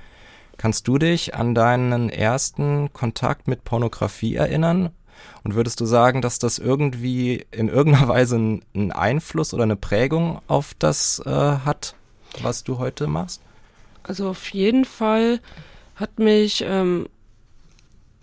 Kannst 0.57 0.89
du 0.89 0.97
dich 0.97 1.35
an 1.35 1.55
deinen 1.55 2.09
ersten 2.09 2.91
Kontakt 2.95 3.49
mit 3.49 3.65
Pornografie 3.65 4.37
erinnern? 4.37 4.91
Und 5.45 5.55
würdest 5.55 5.81
du 5.81 5.87
sagen, 5.87 6.23
dass 6.23 6.39
das 6.39 6.59
irgendwie 6.59 7.45
in 7.51 7.69
irgendeiner 7.69 8.09
Weise 8.09 8.37
einen 8.37 8.93
Einfluss 8.93 9.53
oder 9.53 9.65
eine 9.65 9.77
Prägung 9.77 10.41
auf 10.47 10.73
das 10.79 11.23
äh, 11.27 11.31
hat? 11.31 11.95
was 12.43 12.65
du 12.65 12.79
heute 12.79 13.07
machst? 13.07 13.43
Also 14.07 14.29
auf 14.29 14.49
jeden 14.51 14.85
Fall 14.85 15.41
hat 15.97 16.19
mich, 16.19 16.65
ähm, 16.67 17.09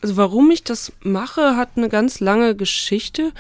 also 0.02 0.18
warum 0.18 0.50
ich 0.52 0.64
das 0.64 0.94
mache, 1.02 1.58
hat 1.58 1.72
eine 1.76 1.90
ganz 1.90 2.20
lange 2.20 2.56
Geschichte. 2.56 3.32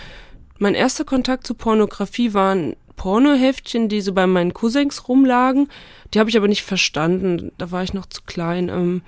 Mein 0.59 0.75
erster 0.75 1.05
Kontakt 1.05 1.47
zu 1.47 1.53
Pornografie 1.53 2.33
waren 2.33 2.75
Pornoheftchen, 2.95 3.89
die 3.89 4.01
so 4.01 4.13
bei 4.13 4.27
meinen 4.27 4.53
Cousins 4.53 5.07
rumlagen. 5.07 5.69
Die 6.13 6.19
habe 6.19 6.29
ich 6.29 6.37
aber 6.37 6.47
nicht 6.47 6.63
verstanden. 6.63 7.51
Da 7.57 7.71
war 7.71 7.83
ich 7.83 7.93
noch 7.93 8.05
zu 8.05 8.21
klein. 8.25 8.69
Ähm, 8.69 9.01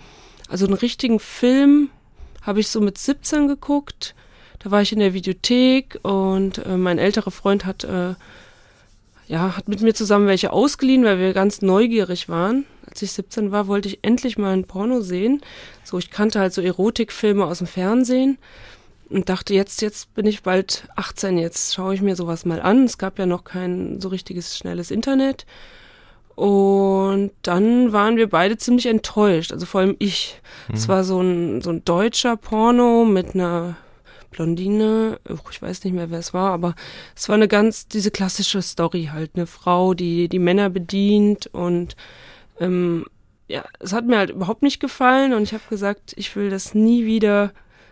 also 0.48 0.66
einen 0.66 0.76
richtigen 0.76 1.20
Film 1.20 1.90
habe 2.42 2.60
ich 2.60 2.70
so 2.70 2.80
mit 2.80 2.98
17 2.98 3.48
geguckt. 3.48 4.16
Da 4.60 4.72
war 4.72 4.82
ich 4.82 4.94
in 4.94 5.00
der 5.00 5.14
Videothek 5.14 6.00
und 6.04 6.60
äh, 6.66 6.78
mein 6.78 7.00
älterer 7.00 7.32
Freund 7.32 7.66
hat 7.66 7.84
äh, 7.84 8.16
ja, 9.28 9.58
hat 9.58 9.68
mit 9.68 9.82
mir 9.82 9.94
zusammen 9.94 10.28
welche 10.28 10.54
ausgeliehen, 10.54 11.04
weil 11.04 11.20
wir 11.20 11.34
ganz 11.34 11.62
neugierig 11.62 12.30
waren. 12.30 12.66
Als 12.88 13.02
ich 13.02 13.12
17 13.14 13.52
war, 13.52 13.68
wollte 13.68 13.88
ich 13.88 14.00
endlich 14.04 14.38
mal 14.38 14.54
ein 14.54 14.66
Porno 14.66 15.02
sehen. 15.02 15.42
So, 15.84 15.98
ich 15.98 16.12
kannte 16.12 16.40
halt 16.40 16.54
so 16.54 16.62
Erotikfilme 16.62 17.46
aus 17.46 17.58
dem 17.58 17.68
Fernsehen 17.68 18.38
und 19.10 19.30
dachte, 19.30 19.54
jetzt, 19.54 19.82
jetzt 19.82 20.14
bin 20.14 20.26
ich 20.28 20.44
bald 20.44 20.88
18, 20.96 21.38
jetzt 21.38 21.74
schaue 21.74 21.96
ich 21.96 22.02
mir 22.02 22.16
sowas 22.16 22.46
mal 22.46 22.62
an. 22.62 22.86
Es 22.86 22.98
gab 22.98 23.18
ja 23.18 23.26
noch 23.26 23.44
kein 23.44 24.00
so 24.00 24.10
richtiges 24.10 24.58
schnelles 24.58 24.92
Internet. 24.92 25.46
Und 26.36 27.32
dann 27.44 27.94
waren 27.94 28.18
wir 28.18 28.30
beide 28.30 28.58
ziemlich 28.58 28.88
enttäuscht, 28.88 29.54
also 29.54 29.66
vor 29.66 29.82
allem 29.82 29.96
ich. 30.00 30.42
Mhm. 30.68 30.76
Es 30.76 30.88
war 30.88 31.04
so 31.04 31.22
ein, 31.22 31.62
so 31.62 31.70
ein 31.70 31.86
deutscher 31.86 32.36
Porno 32.36 33.06
mit 33.06 33.36
einer 33.36 33.78
Blondine, 34.36 35.20
ich 35.50 35.62
weiß 35.62 35.84
nicht 35.86 35.94
mehr, 35.94 36.12
wer 36.12 36.20
es 36.20 36.34
war, 36.34 36.52
aber 36.52 36.76
es 37.16 37.30
war 37.30 37.36
eine 37.36 37.48
ganz, 37.48 37.88
diese 37.88 38.12
klassische 38.12 38.62
Story 38.62 39.10
halt, 39.14 39.32
eine 39.36 39.48
Frau, 39.48 39.94
die 39.94 40.28
die 40.28 40.40
Männer 40.40 40.70
bedient 40.70 41.48
und 41.48 41.96
ähm, 42.60 43.06
ja, 43.48 43.64
es 43.80 43.94
hat 43.94 44.06
mir 44.06 44.18
halt 44.18 44.32
überhaupt 44.32 44.62
nicht 44.62 44.82
gefallen 44.82 45.34
und 45.34 45.44
ich 45.44 45.54
habe 45.54 45.64
gesagt, 45.70 46.14
ich 46.18 46.36
will 46.36 46.50
das 46.50 46.74
nie 46.74 47.06
wieder 47.06 47.52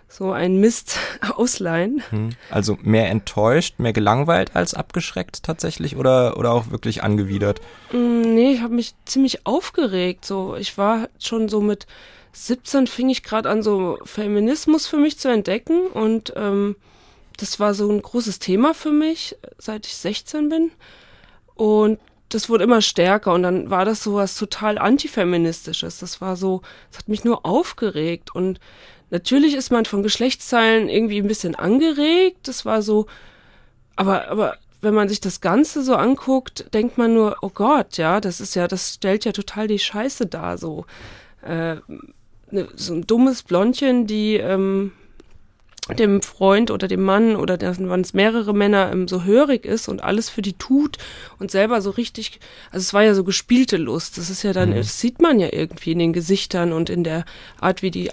so 0.09 0.31
ein 0.31 0.57
Mist 0.59 0.97
ausleihen. 1.35 2.03
Hm. 2.09 2.31
Also 2.51 2.77
mehr 2.81 3.09
enttäuscht, 3.09 3.79
mehr 3.79 3.93
gelangweilt 3.93 4.55
als 4.55 4.73
abgeschreckt 4.73 5.43
tatsächlich 5.43 5.95
oder, 5.95 6.38
oder 6.38 6.51
auch 6.51 6.71
wirklich 6.71 7.03
angewidert? 7.03 7.62
Mm, 7.93 8.21
nee, 8.21 8.51
ich 8.51 8.62
habe 8.62 8.75
mich 8.75 8.93
ziemlich 9.05 9.45
aufgeregt. 9.47 10.25
So, 10.25 10.55
ich 10.55 10.77
war 10.77 11.07
schon 11.19 11.50
so 11.50 11.62
mit 11.62 11.88
17 12.33 12.87
fing 12.87 13.09
ich 13.09 13.23
gerade 13.23 13.49
an, 13.49 13.63
so 13.63 13.97
Feminismus 14.03 14.87
für 14.87 14.97
mich 14.97 15.19
zu 15.19 15.29
entdecken 15.29 15.87
und 15.87 16.33
ähm, 16.35 16.75
das 17.37 17.59
war 17.59 17.73
so 17.73 17.89
ein 17.89 18.01
großes 18.01 18.39
Thema 18.39 18.73
für 18.73 18.91
mich, 18.91 19.35
seit 19.57 19.85
ich 19.85 19.95
16 19.95 20.49
bin. 20.49 20.71
Und 21.55 21.99
das 22.29 22.49
wurde 22.49 22.63
immer 22.63 22.81
stärker 22.81 23.33
und 23.33 23.43
dann 23.43 23.69
war 23.69 23.85
das 23.85 24.03
so 24.03 24.15
was 24.15 24.35
total 24.35 24.77
antifeministisches. 24.77 25.99
Das 25.99 26.21
war 26.21 26.35
so, 26.35 26.61
das 26.89 26.99
hat 26.99 27.07
mich 27.07 27.23
nur 27.23 27.45
aufgeregt 27.45 28.33
und 28.35 28.59
natürlich 29.11 29.53
ist 29.53 29.71
man 29.71 29.85
von 29.85 30.01
Geschlechtsteilen 30.01 30.89
irgendwie 30.89 31.19
ein 31.19 31.27
bisschen 31.27 31.55
angeregt. 31.55 32.47
Das 32.47 32.65
war 32.65 32.81
so, 32.81 33.05
aber, 33.95 34.29
aber 34.29 34.57
wenn 34.81 34.95
man 34.95 35.09
sich 35.09 35.21
das 35.21 35.41
Ganze 35.41 35.83
so 35.83 35.95
anguckt, 35.95 36.73
denkt 36.73 36.97
man 36.97 37.13
nur, 37.13 37.37
oh 37.41 37.51
Gott, 37.53 37.97
ja, 37.97 38.19
das 38.19 38.41
ist 38.41 38.55
ja, 38.55 38.67
das 38.67 38.95
stellt 38.95 39.25
ja 39.25 39.31
total 39.31 39.67
die 39.67 39.79
Scheiße 39.79 40.25
dar, 40.25 40.57
so. 40.57 40.85
Äh, 41.43 41.77
ne, 42.53 42.67
so 42.75 42.93
ein 42.93 43.05
dummes 43.05 43.43
Blondchen, 43.43 44.07
die 44.07 44.36
ähm, 44.36 44.91
dem 45.98 46.22
Freund 46.22 46.72
oder 46.72 46.88
dem 46.88 47.01
Mann 47.01 47.36
oder 47.36 47.60
waren 47.62 48.01
es 48.01 48.13
mehrere 48.13 48.53
Männer 48.53 48.91
ähm, 48.93 49.10
so 49.10 49.24
hörig 49.24 49.65
ist 49.65 49.89
und 49.89 50.01
alles 50.01 50.29
für 50.29 50.41
die 50.41 50.53
tut 50.53 50.98
und 51.39 51.51
selber 51.51 51.81
so 51.81 51.89
richtig, 51.89 52.39
also 52.72 52.81
es 52.81 52.93
war 52.93 53.03
ja 53.03 53.13
so 53.13 53.25
gespielte 53.25 53.75
Lust. 53.75 54.17
Das 54.17 54.29
ist 54.29 54.43
ja 54.43 54.53
dann, 54.53 54.69
mhm. 54.69 54.75
das 54.75 55.00
sieht 55.00 55.22
man 55.22 55.39
ja 55.39 55.50
irgendwie 55.51 55.91
in 55.91 56.00
den 56.00 56.13
Gesichtern 56.13 56.72
und 56.72 56.89
in 56.89 57.03
der 57.03 57.25
Art, 57.60 57.81
wie 57.81 57.91
die 57.91 58.12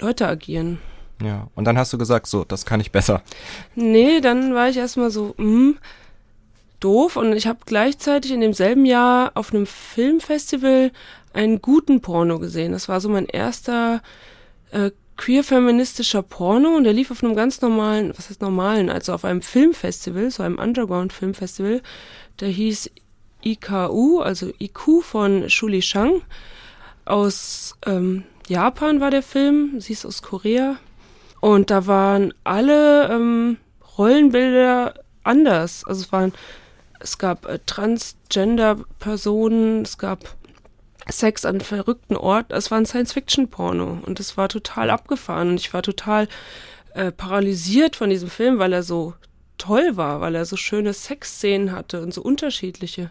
Leute 0.00 0.26
agieren. 0.26 0.78
Ja, 1.22 1.46
und 1.54 1.64
dann 1.66 1.78
hast 1.78 1.92
du 1.92 1.98
gesagt, 1.98 2.26
so, 2.26 2.44
das 2.44 2.66
kann 2.66 2.80
ich 2.80 2.90
besser. 2.90 3.22
Nee, 3.76 4.20
dann 4.20 4.54
war 4.54 4.68
ich 4.68 4.76
erstmal 4.76 5.12
so, 5.12 5.34
hm, 5.38 5.78
doof 6.80 7.16
und 7.16 7.32
ich 7.34 7.46
habe 7.46 7.60
gleichzeitig 7.64 8.32
in 8.32 8.40
demselben 8.40 8.84
Jahr 8.84 9.30
auf 9.34 9.54
einem 9.54 9.66
Filmfestival 9.66 10.90
einen 11.34 11.62
guten 11.62 12.00
Porno 12.00 12.38
gesehen. 12.38 12.72
Das 12.72 12.88
war 12.88 13.00
so 13.00 13.08
mein 13.08 13.26
erster 13.26 14.02
äh, 14.70 14.90
queer-feministischer 15.16 16.22
Porno 16.22 16.76
und 16.76 16.84
der 16.84 16.92
lief 16.92 17.10
auf 17.10 17.22
einem 17.22 17.36
ganz 17.36 17.60
normalen, 17.60 18.12
was 18.16 18.28
heißt 18.28 18.40
normalen, 18.40 18.90
also 18.90 19.12
auf 19.12 19.24
einem 19.24 19.42
Filmfestival, 19.42 20.30
so 20.30 20.42
einem 20.42 20.58
Underground-Filmfestival. 20.58 21.82
Der 22.40 22.48
hieß 22.48 22.90
IKU, 23.44 24.20
also 24.20 24.50
IQ 24.58 25.02
von 25.02 25.48
Shuli 25.48 25.82
Shang. 25.82 26.22
Aus 27.04 27.76
ähm, 27.86 28.24
Japan 28.48 29.00
war 29.00 29.10
der 29.10 29.22
Film, 29.22 29.80
sie 29.80 29.92
ist 29.92 30.06
aus 30.06 30.22
Korea. 30.22 30.76
Und 31.40 31.70
da 31.70 31.86
waren 31.86 32.32
alle 32.44 33.10
ähm, 33.10 33.58
Rollenbilder 33.98 34.94
anders. 35.24 35.84
Also 35.84 36.02
es 36.02 36.12
waren, 36.12 36.32
es 37.00 37.18
gab 37.18 37.46
äh, 37.46 37.58
Transgender-Personen, 37.66 39.82
es 39.82 39.98
gab 39.98 40.36
Sex 41.08 41.44
an 41.44 41.60
verrückten 41.60 42.16
Orten. 42.16 42.52
Es 42.52 42.70
war 42.70 42.78
ein 42.78 42.86
Science-Fiction-Porno 42.86 44.00
und 44.04 44.20
es 44.20 44.36
war 44.36 44.48
total 44.48 44.90
abgefahren 44.90 45.50
und 45.50 45.60
ich 45.60 45.72
war 45.74 45.82
total 45.82 46.28
äh, 46.94 47.10
paralysiert 47.12 47.96
von 47.96 48.10
diesem 48.10 48.30
Film, 48.30 48.58
weil 48.58 48.72
er 48.72 48.82
so 48.82 49.14
toll 49.58 49.96
war, 49.96 50.20
weil 50.20 50.34
er 50.34 50.44
so 50.44 50.56
schöne 50.56 50.92
Sexszenen 50.92 51.72
hatte 51.72 52.02
und 52.02 52.12
so 52.12 52.22
unterschiedliche. 52.22 53.10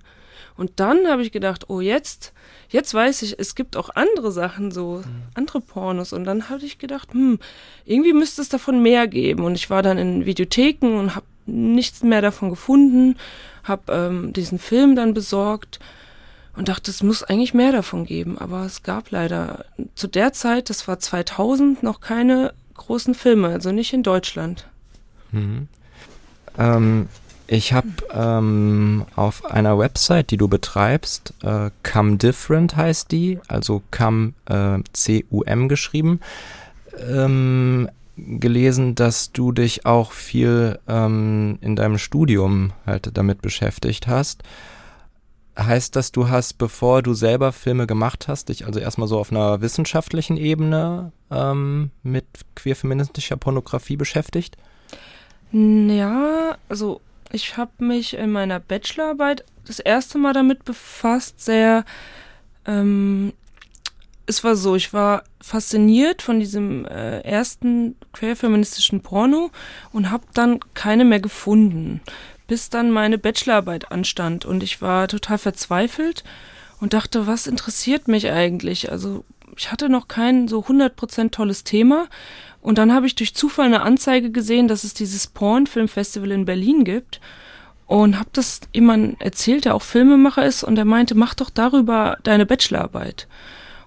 Und 0.58 0.74
dann 0.76 1.08
habe 1.08 1.22
ich 1.22 1.32
gedacht, 1.32 1.70
oh 1.70 1.80
jetzt, 1.80 2.34
jetzt 2.70 2.94
weiß 2.94 3.22
ich, 3.22 3.40
es 3.40 3.56
gibt 3.56 3.78
auch 3.78 3.90
andere 3.96 4.32
Sachen, 4.32 4.72
so 4.72 4.98
mhm. 5.06 5.24
andere 5.34 5.62
Pornos. 5.62 6.14
Und 6.14 6.26
dann 6.26 6.50
habe 6.50 6.66
ich 6.66 6.78
gedacht, 6.78 7.14
hm, 7.14 7.40
irgendwie 7.86 8.14
müsste 8.14 8.42
es 8.42 8.50
davon 8.50 8.82
mehr 8.82 9.08
geben. 9.08 9.44
Und 9.44 9.56
ich 9.56 9.70
war 9.70 9.82
dann 9.82 9.98
in 9.98 10.26
Videotheken 10.26 11.00
und 11.00 11.16
habe 11.16 11.26
nichts 11.46 12.04
mehr 12.04 12.22
davon 12.22 12.50
gefunden, 12.50 13.18
habe 13.64 13.92
ähm, 13.92 14.34
diesen 14.34 14.60
Film 14.60 14.96
dann 14.96 15.14
besorgt 15.14 15.80
und 16.56 16.70
dachte, 16.70 16.92
es 16.92 17.04
muss 17.04 17.24
eigentlich 17.24 17.54
mehr 17.54 17.72
davon 17.72 18.06
geben. 18.06 18.38
Aber 18.38 18.66
es 18.66 18.84
gab 18.84 19.12
leider 19.12 19.66
zu 19.96 20.08
der 20.08 20.34
Zeit, 20.34 20.70
das 20.70 20.88
war 20.88 21.00
2000, 21.00 21.84
noch 21.84 22.02
keine 22.02 22.54
großen 22.76 23.14
Filme, 23.16 23.50
also 23.50 23.72
nicht 23.72 23.94
in 23.94 24.04
Deutschland. 24.04 24.68
Mhm. 25.32 25.68
Ähm, 26.58 27.08
Ich 27.48 27.74
habe 27.74 27.90
ähm, 28.14 29.06
auf 29.18 29.44
einer 29.44 29.78
Website, 29.78 30.32
die 30.32 30.38
du 30.38 30.48
betreibst, 30.48 31.34
äh, 31.44 31.70
Come 31.84 32.16
Different 32.16 32.78
heißt 32.78 33.12
die, 33.12 33.40
also 33.50 33.84
Come 33.92 34.32
äh, 34.46 34.80
C-U-M 34.94 35.68
geschrieben, 35.68 36.22
ähm, 37.10 37.90
gelesen, 38.16 38.96
dass 38.96 39.34
du 39.34 39.52
dich 39.52 39.86
auch 39.86 40.14
viel 40.14 40.80
ähm, 40.88 41.58
in 41.60 41.76
deinem 41.76 41.98
Studium 41.98 42.72
halt 42.86 43.10
damit 43.18 43.42
beschäftigt 43.42 44.08
hast. 44.08 44.44
Heißt 45.58 45.96
das, 45.96 46.12
du 46.12 46.30
hast, 46.30 46.58
bevor 46.58 47.02
du 47.02 47.14
selber 47.14 47.52
Filme 47.52 47.86
gemacht 47.86 48.28
hast, 48.28 48.50
dich 48.50 48.66
also 48.66 48.80
erstmal 48.80 49.08
so 49.08 49.20
auf 49.20 49.32
einer 49.32 49.62
wissenschaftlichen 49.62 50.38
Ebene 50.38 51.12
ähm, 51.30 51.92
mit 52.04 52.26
queerfeministischer 52.56 53.36
Pornografie 53.36 53.98
beschäftigt? 53.98 54.56
Ja, 55.52 56.58
also 56.70 57.02
ich 57.32 57.58
habe 57.58 57.72
mich 57.84 58.14
in 58.14 58.32
meiner 58.32 58.60
Bachelorarbeit 58.60 59.44
das 59.66 59.80
erste 59.80 60.18
Mal 60.18 60.34
damit 60.34 60.64
befasst, 60.64 61.42
sehr 61.42 61.84
ähm, 62.66 63.34
es 64.26 64.44
war 64.44 64.56
so, 64.56 64.76
ich 64.76 64.94
war 64.94 65.24
fasziniert 65.42 66.22
von 66.22 66.40
diesem 66.40 66.86
äh, 66.86 67.20
ersten 67.22 67.96
queerfeministischen 68.14 69.02
Porno 69.02 69.52
und 69.92 70.10
habe 70.10 70.24
dann 70.34 70.60
keine 70.74 71.04
mehr 71.04 71.20
gefunden, 71.20 72.02
bis 72.52 72.70
dann 72.70 72.92
meine 72.92 73.18
Bachelorarbeit 73.18 73.94
anstand 73.94 74.44
und 74.44 74.62
ich 74.62 74.82
war 74.82 75.08
total 75.08 75.38
verzweifelt 75.38 76.26
und 76.82 76.92
dachte, 76.92 77.26
was 77.26 77.48
interessiert 77.48 78.10
mich 78.10 78.30
eigentlich? 78.30 78.92
Also 78.92 79.24
ich 79.56 79.72
hatte 79.72 79.88
noch 79.88 80.10
kein 80.10 80.50
so 80.50 80.60
100% 80.60 81.32
tolles 81.32 81.64
Thema 81.64 82.10
und 82.60 82.78
dann 82.78 82.94
habe 82.94 83.08
ich 83.08 83.16
durch 83.16 83.36
Zufall 83.36 83.68
eine 83.68 83.84
Anzeige 83.84 84.32
gesehen, 84.32 84.68
dass 84.68 84.84
es 84.84 84.94
dieses 84.94 85.28
Pornfilmfestival 85.28 86.30
in 86.32 86.44
Berlin 86.44 86.84
gibt 86.84 87.22
und 87.88 88.20
habe 88.20 88.30
das 88.34 88.60
jemand 88.74 89.22
erzählt, 89.22 89.64
der 89.64 89.74
auch 89.74 89.82
Filmemacher 89.82 90.46
ist 90.46 90.66
und 90.66 90.78
er 90.78 90.84
meinte, 90.84 91.16
mach 91.16 91.36
doch 91.36 91.52
darüber 91.52 92.18
deine 92.24 92.46
Bachelorarbeit. 92.46 93.30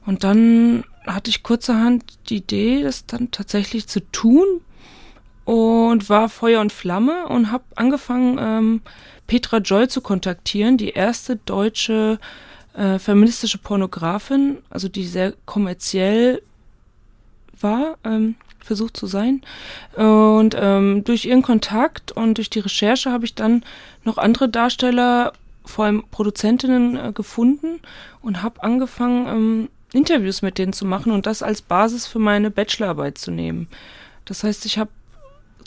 Und 0.06 0.24
dann 0.24 0.84
hatte 1.06 1.28
ich 1.28 1.42
kurzerhand 1.42 2.02
die 2.30 2.36
Idee, 2.36 2.82
das 2.82 3.04
dann 3.04 3.30
tatsächlich 3.30 3.88
zu 3.88 4.00
tun 4.10 4.62
und 5.44 6.08
war 6.08 6.28
Feuer 6.28 6.60
und 6.60 6.72
Flamme 6.72 7.26
und 7.28 7.50
habe 7.52 7.64
angefangen, 7.76 8.38
ähm, 8.40 8.82
Petra 9.26 9.58
Joy 9.58 9.88
zu 9.88 10.00
kontaktieren, 10.00 10.76
die 10.76 10.90
erste 10.90 11.36
deutsche 11.36 12.18
äh, 12.74 12.98
feministische 12.98 13.58
Pornografin, 13.58 14.58
also 14.70 14.88
die 14.88 15.06
sehr 15.06 15.34
kommerziell 15.46 16.42
war, 17.60 17.96
ähm, 18.04 18.34
versucht 18.60 18.96
zu 18.96 19.06
sein. 19.06 19.42
Und 19.96 20.56
ähm, 20.58 21.04
durch 21.04 21.26
ihren 21.26 21.42
Kontakt 21.42 22.12
und 22.12 22.38
durch 22.38 22.50
die 22.50 22.60
Recherche 22.60 23.12
habe 23.12 23.24
ich 23.24 23.34
dann 23.34 23.62
noch 24.04 24.18
andere 24.18 24.48
Darsteller, 24.48 25.32
vor 25.64 25.86
allem 25.86 26.04
Produzentinnen, 26.10 26.96
äh, 26.96 27.12
gefunden 27.12 27.80
und 28.22 28.42
habe 28.42 28.62
angefangen, 28.62 29.26
ähm, 29.26 29.68
Interviews 29.92 30.42
mit 30.42 30.58
denen 30.58 30.72
zu 30.72 30.84
machen 30.84 31.12
und 31.12 31.26
das 31.26 31.42
als 31.42 31.62
Basis 31.62 32.06
für 32.06 32.18
meine 32.18 32.50
Bachelorarbeit 32.50 33.16
zu 33.16 33.30
nehmen. 33.30 33.68
Das 34.24 34.42
heißt, 34.42 34.66
ich 34.66 34.78
habe 34.78 34.90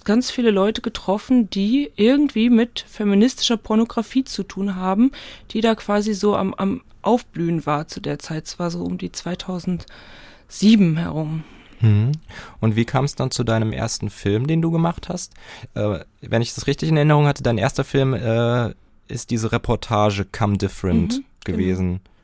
ganz 0.03 0.31
viele 0.31 0.51
Leute 0.51 0.81
getroffen, 0.81 1.49
die 1.49 1.91
irgendwie 1.95 2.49
mit 2.49 2.85
feministischer 2.87 3.57
Pornografie 3.57 4.23
zu 4.23 4.43
tun 4.43 4.75
haben, 4.75 5.11
die 5.51 5.61
da 5.61 5.75
quasi 5.75 6.13
so 6.13 6.35
am, 6.35 6.53
am 6.53 6.81
Aufblühen 7.01 7.65
war 7.65 7.87
zu 7.87 8.01
der 8.01 8.19
Zeit. 8.19 8.45
Es 8.45 8.59
war 8.59 8.71
so 8.71 8.83
um 8.83 8.97
die 8.97 9.11
2007 9.11 10.97
herum. 10.97 11.43
Hm. 11.79 12.11
Und 12.59 12.75
wie 12.75 12.85
kam 12.85 13.05
es 13.05 13.15
dann 13.15 13.31
zu 13.31 13.43
deinem 13.43 13.71
ersten 13.71 14.09
Film, 14.09 14.47
den 14.47 14.61
du 14.61 14.71
gemacht 14.71 15.09
hast? 15.09 15.33
Äh, 15.75 15.99
wenn 16.21 16.41
ich 16.41 16.55
das 16.55 16.67
richtig 16.67 16.89
in 16.89 16.97
Erinnerung 16.97 17.27
hatte, 17.27 17.43
dein 17.43 17.57
erster 17.57 17.83
Film 17.83 18.13
äh, 18.13 18.73
ist 19.07 19.29
diese 19.29 19.51
Reportage 19.51 20.25
Come 20.25 20.57
Different 20.57 21.17
mhm, 21.17 21.25
genau. 21.43 21.57
gewesen. 21.57 21.87
Genau. 21.87 22.17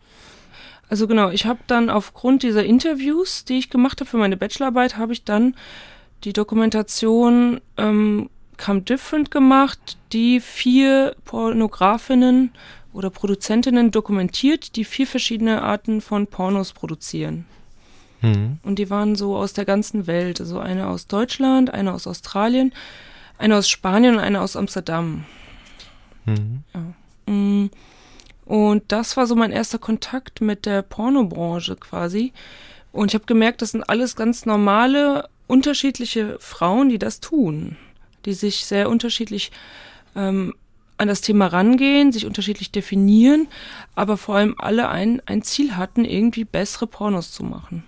Also 0.90 1.08
genau, 1.08 1.30
ich 1.30 1.46
habe 1.46 1.60
dann 1.68 1.90
aufgrund 1.90 2.44
dieser 2.44 2.64
Interviews, 2.64 3.46
die 3.46 3.58
ich 3.58 3.70
gemacht 3.70 4.00
habe 4.00 4.10
für 4.10 4.18
meine 4.18 4.38
Bachelorarbeit, 4.38 4.98
habe 4.98 5.14
ich 5.14 5.24
dann 5.24 5.56
die 6.24 6.34
Dokumentation 6.34 7.62
ähm, 7.78 8.30
Come 8.58 8.82
Different 8.82 9.32
gemacht, 9.32 9.98
die 10.12 10.40
vier 10.40 11.16
Pornografinnen 11.26 12.52
oder 12.94 13.10
Produzentinnen 13.10 13.92
dokumentiert, 13.92 14.76
die 14.76 14.86
vier 14.86 15.08
verschiedene 15.08 15.64
Arten 15.64 16.02
von 16.02 16.28
Pornos 16.28 16.74
produzieren. 16.74 17.46
Mhm. 18.22 18.60
Und 18.64 18.80
die 18.80 18.90
waren 18.90 19.16
so 19.16 19.36
aus 19.36 19.54
der 19.54 19.66
ganzen 19.66 20.08
Welt. 20.08 20.40
Also 20.40 20.60
eine 20.60 20.88
aus 20.88 21.08
Deutschland, 21.08 21.74
eine 21.74 21.94
aus 21.94 22.08
Australien, 22.08 22.74
eine 23.38 23.58
aus 23.58 23.70
Spanien 23.70 24.16
und 24.16 24.22
eine 24.22 24.42
aus 24.42 24.56
Amsterdam. 24.56 25.26
Mhm. 26.26 26.64
Ja. 26.74 27.34
Mm. 27.34 27.70
Und 28.46 28.84
das 28.90 29.16
war 29.16 29.26
so 29.26 29.36
mein 29.36 29.52
erster 29.52 29.80
Kontakt 29.80 30.42
mit 30.42 30.66
der 30.66 30.82
Pornobranche 30.82 31.76
quasi. 31.78 32.34
Und 32.92 33.12
ich 33.12 33.16
habe 33.16 33.26
gemerkt, 33.26 33.62
das 33.62 33.72
sind 33.72 33.84
alles 33.90 34.16
ganz 34.16 34.46
normale, 34.46 35.30
unterschiedliche 35.48 36.38
Frauen, 36.40 36.90
die 36.90 37.00
das 37.00 37.20
tun, 37.20 37.78
die 38.26 38.34
sich 38.34 38.66
sehr 38.66 38.90
unterschiedlich 38.90 39.52
ähm, 40.16 40.54
an 40.98 41.08
das 41.08 41.22
Thema 41.22 41.48
rangehen, 41.48 42.12
sich 42.12 42.26
unterschiedlich 42.26 42.72
definieren, 42.72 43.48
aber 43.96 44.18
vor 44.18 44.36
allem 44.36 44.56
alle 44.58 44.90
ein, 44.90 45.22
ein 45.26 45.42
Ziel 45.42 45.76
hatten, 45.76 46.06
irgendwie 46.06 46.46
bessere 46.46 46.88
Pornos 46.88 47.32
zu 47.32 47.44
machen. 47.44 47.84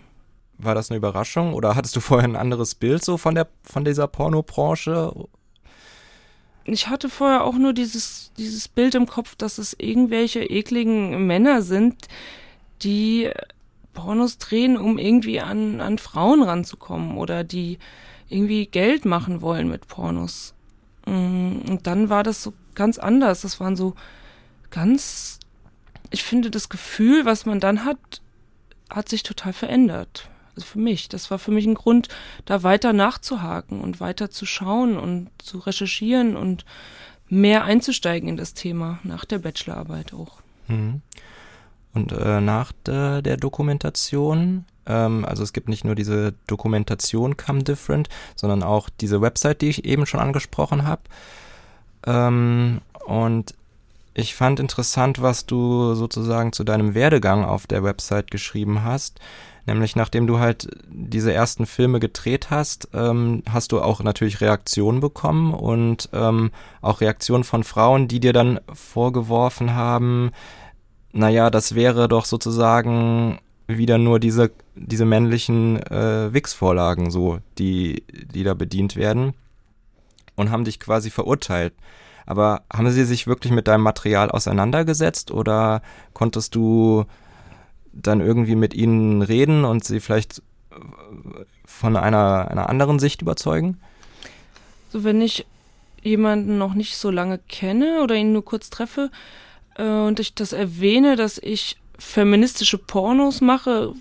War 0.57 0.75
das 0.75 0.89
eine 0.89 0.97
Überraschung 0.97 1.53
oder 1.53 1.75
hattest 1.75 1.95
du 1.95 1.99
vorher 1.99 2.27
ein 2.27 2.35
anderes 2.35 2.75
Bild 2.75 3.03
so 3.03 3.17
von 3.17 3.35
der 3.35 3.47
von 3.63 3.83
dieser 3.85 4.07
Pornobranche? 4.07 5.13
ich 6.65 6.87
hatte 6.87 7.09
vorher 7.09 7.43
auch 7.43 7.55
nur 7.55 7.73
dieses, 7.73 8.31
dieses 8.37 8.67
Bild 8.67 8.95
im 8.95 9.05
Kopf, 9.05 9.35
dass 9.35 9.57
es 9.57 9.75
irgendwelche 9.77 10.43
ekligen 10.43 11.27
Männer 11.27 11.61
sind, 11.61 12.07
die 12.81 13.29
Pornos 13.95 14.37
drehen, 14.37 14.77
um 14.77 14.99
irgendwie 14.99 15.41
an, 15.41 15.81
an 15.81 15.97
Frauen 15.97 16.43
ranzukommen 16.43 17.17
oder 17.17 17.43
die 17.43 17.79
irgendwie 18.29 18.67
Geld 18.67 19.05
machen 19.05 19.41
wollen 19.41 19.67
mit 19.67 19.87
Pornos. 19.87 20.53
Mm, 21.07 21.61
und 21.67 21.87
dann 21.87 22.09
war 22.09 22.21
das 22.21 22.43
so 22.43 22.53
ganz 22.75 22.99
anders. 22.99 23.41
Das 23.41 23.59
waren 23.59 23.75
so 23.75 23.95
ganz, 24.69 25.39
ich 26.11 26.23
finde, 26.23 26.51
das 26.51 26.69
Gefühl, 26.69 27.25
was 27.25 27.47
man 27.47 27.59
dann 27.59 27.83
hat, 27.85 28.21
hat 28.91 29.09
sich 29.09 29.23
total 29.23 29.53
verändert 29.53 30.29
also 30.55 30.67
für 30.67 30.79
mich, 30.79 31.09
das 31.09 31.29
war 31.31 31.39
für 31.39 31.51
mich 31.51 31.65
ein 31.65 31.73
Grund, 31.73 32.07
da 32.45 32.63
weiter 32.63 32.93
nachzuhaken 32.93 33.81
und 33.81 33.99
weiter 33.99 34.29
zu 34.31 34.45
schauen 34.45 34.97
und 34.97 35.29
zu 35.37 35.59
recherchieren 35.59 36.35
und 36.35 36.65
mehr 37.27 37.65
einzusteigen 37.65 38.29
in 38.29 38.37
das 38.37 38.53
Thema 38.53 38.99
nach 39.03 39.25
der 39.25 39.39
Bachelorarbeit 39.39 40.13
auch. 40.13 40.41
Mhm. 40.67 41.01
Und 41.95 42.11
äh, 42.11 42.41
nach 42.41 42.73
de, 42.85 43.21
der 43.21 43.37
Dokumentation, 43.37 44.65
ähm, 44.85 45.25
also 45.25 45.43
es 45.43 45.53
gibt 45.53 45.69
nicht 45.69 45.85
nur 45.85 45.95
diese 45.95 46.33
Dokumentation 46.45 47.37
Come 47.37 47.63
Different, 47.63 48.09
sondern 48.35 48.63
auch 48.63 48.89
diese 48.89 49.21
Website, 49.21 49.61
die 49.61 49.69
ich 49.69 49.85
eben 49.85 50.05
schon 50.05 50.19
angesprochen 50.19 50.85
habe. 50.85 51.03
Ähm, 52.05 52.81
und 53.05 53.55
ich 54.13 54.35
fand 54.35 54.59
interessant, 54.59 55.21
was 55.21 55.45
du 55.45 55.93
sozusagen 55.95 56.53
zu 56.53 56.63
deinem 56.63 56.93
Werdegang 56.93 57.43
auf 57.43 57.65
der 57.67 57.83
Website 57.83 58.31
geschrieben 58.31 58.83
hast. 58.83 59.19
Nämlich 59.67 59.95
nachdem 59.95 60.27
du 60.27 60.39
halt 60.39 60.69
diese 60.87 61.33
ersten 61.33 61.65
Filme 61.65 61.99
gedreht 61.99 62.49
hast, 62.51 62.89
ähm, 62.93 63.41
hast 63.49 63.71
du 63.71 63.81
auch 63.81 64.03
natürlich 64.03 64.39
Reaktionen 64.39 64.99
bekommen 64.99 65.53
und 65.53 66.09
ähm, 66.13 66.51
auch 66.81 67.01
Reaktionen 67.01 67.43
von 67.43 67.63
Frauen, 67.63 68.07
die 68.07 68.19
dir 68.19 68.31
dann 68.31 68.59
vorgeworfen 68.71 69.73
haben, 69.73 70.31
naja, 71.15 71.49
das 71.49 71.75
wäre 71.75 72.09
doch 72.09 72.25
sozusagen 72.25 73.39
wieder 73.67 73.97
nur 73.97 74.19
diese, 74.19 74.51
diese 74.75 75.05
männlichen 75.05 75.81
äh, 75.83 76.33
Wix-Vorlagen 76.33 77.09
so, 77.09 77.39
die, 77.57 78.03
die 78.11 78.43
da 78.43 78.53
bedient 78.53 78.97
werden 78.97 79.33
und 80.35 80.51
haben 80.51 80.65
dich 80.65 80.79
quasi 80.79 81.09
verurteilt. 81.09 81.73
Aber 82.25 82.63
haben 82.71 82.89
sie 82.91 83.05
sich 83.05 83.27
wirklich 83.27 83.53
mit 83.53 83.67
deinem 83.67 83.83
Material 83.83 84.29
auseinandergesetzt 84.29 85.31
oder 85.31 85.81
konntest 86.13 86.53
du 86.53 87.05
dann 87.93 88.19
irgendwie 88.19 88.55
mit 88.55 88.73
ihnen 88.73 89.21
reden 89.21 89.63
und 89.63 89.85
sie 89.85 90.01
vielleicht 90.01 90.39
äh, 90.71 90.75
von 91.65 91.95
einer, 91.95 92.49
einer 92.51 92.69
anderen 92.69 92.99
Sicht 92.99 93.21
überzeugen? 93.21 93.77
So, 94.91 95.05
wenn 95.05 95.21
ich 95.21 95.45
jemanden 96.03 96.57
noch 96.57 96.73
nicht 96.73 96.97
so 96.97 97.09
lange 97.09 97.39
kenne 97.47 98.01
oder 98.03 98.15
ihn 98.15 98.33
nur 98.33 98.43
kurz 98.43 98.69
treffe 98.69 99.11
und 99.77 100.19
ich 100.19 100.33
das 100.33 100.53
erwähne, 100.53 101.15
dass 101.15 101.37
ich 101.37 101.77
feministische 101.97 102.77
Pornos 102.77 103.41
mache, 103.41 103.93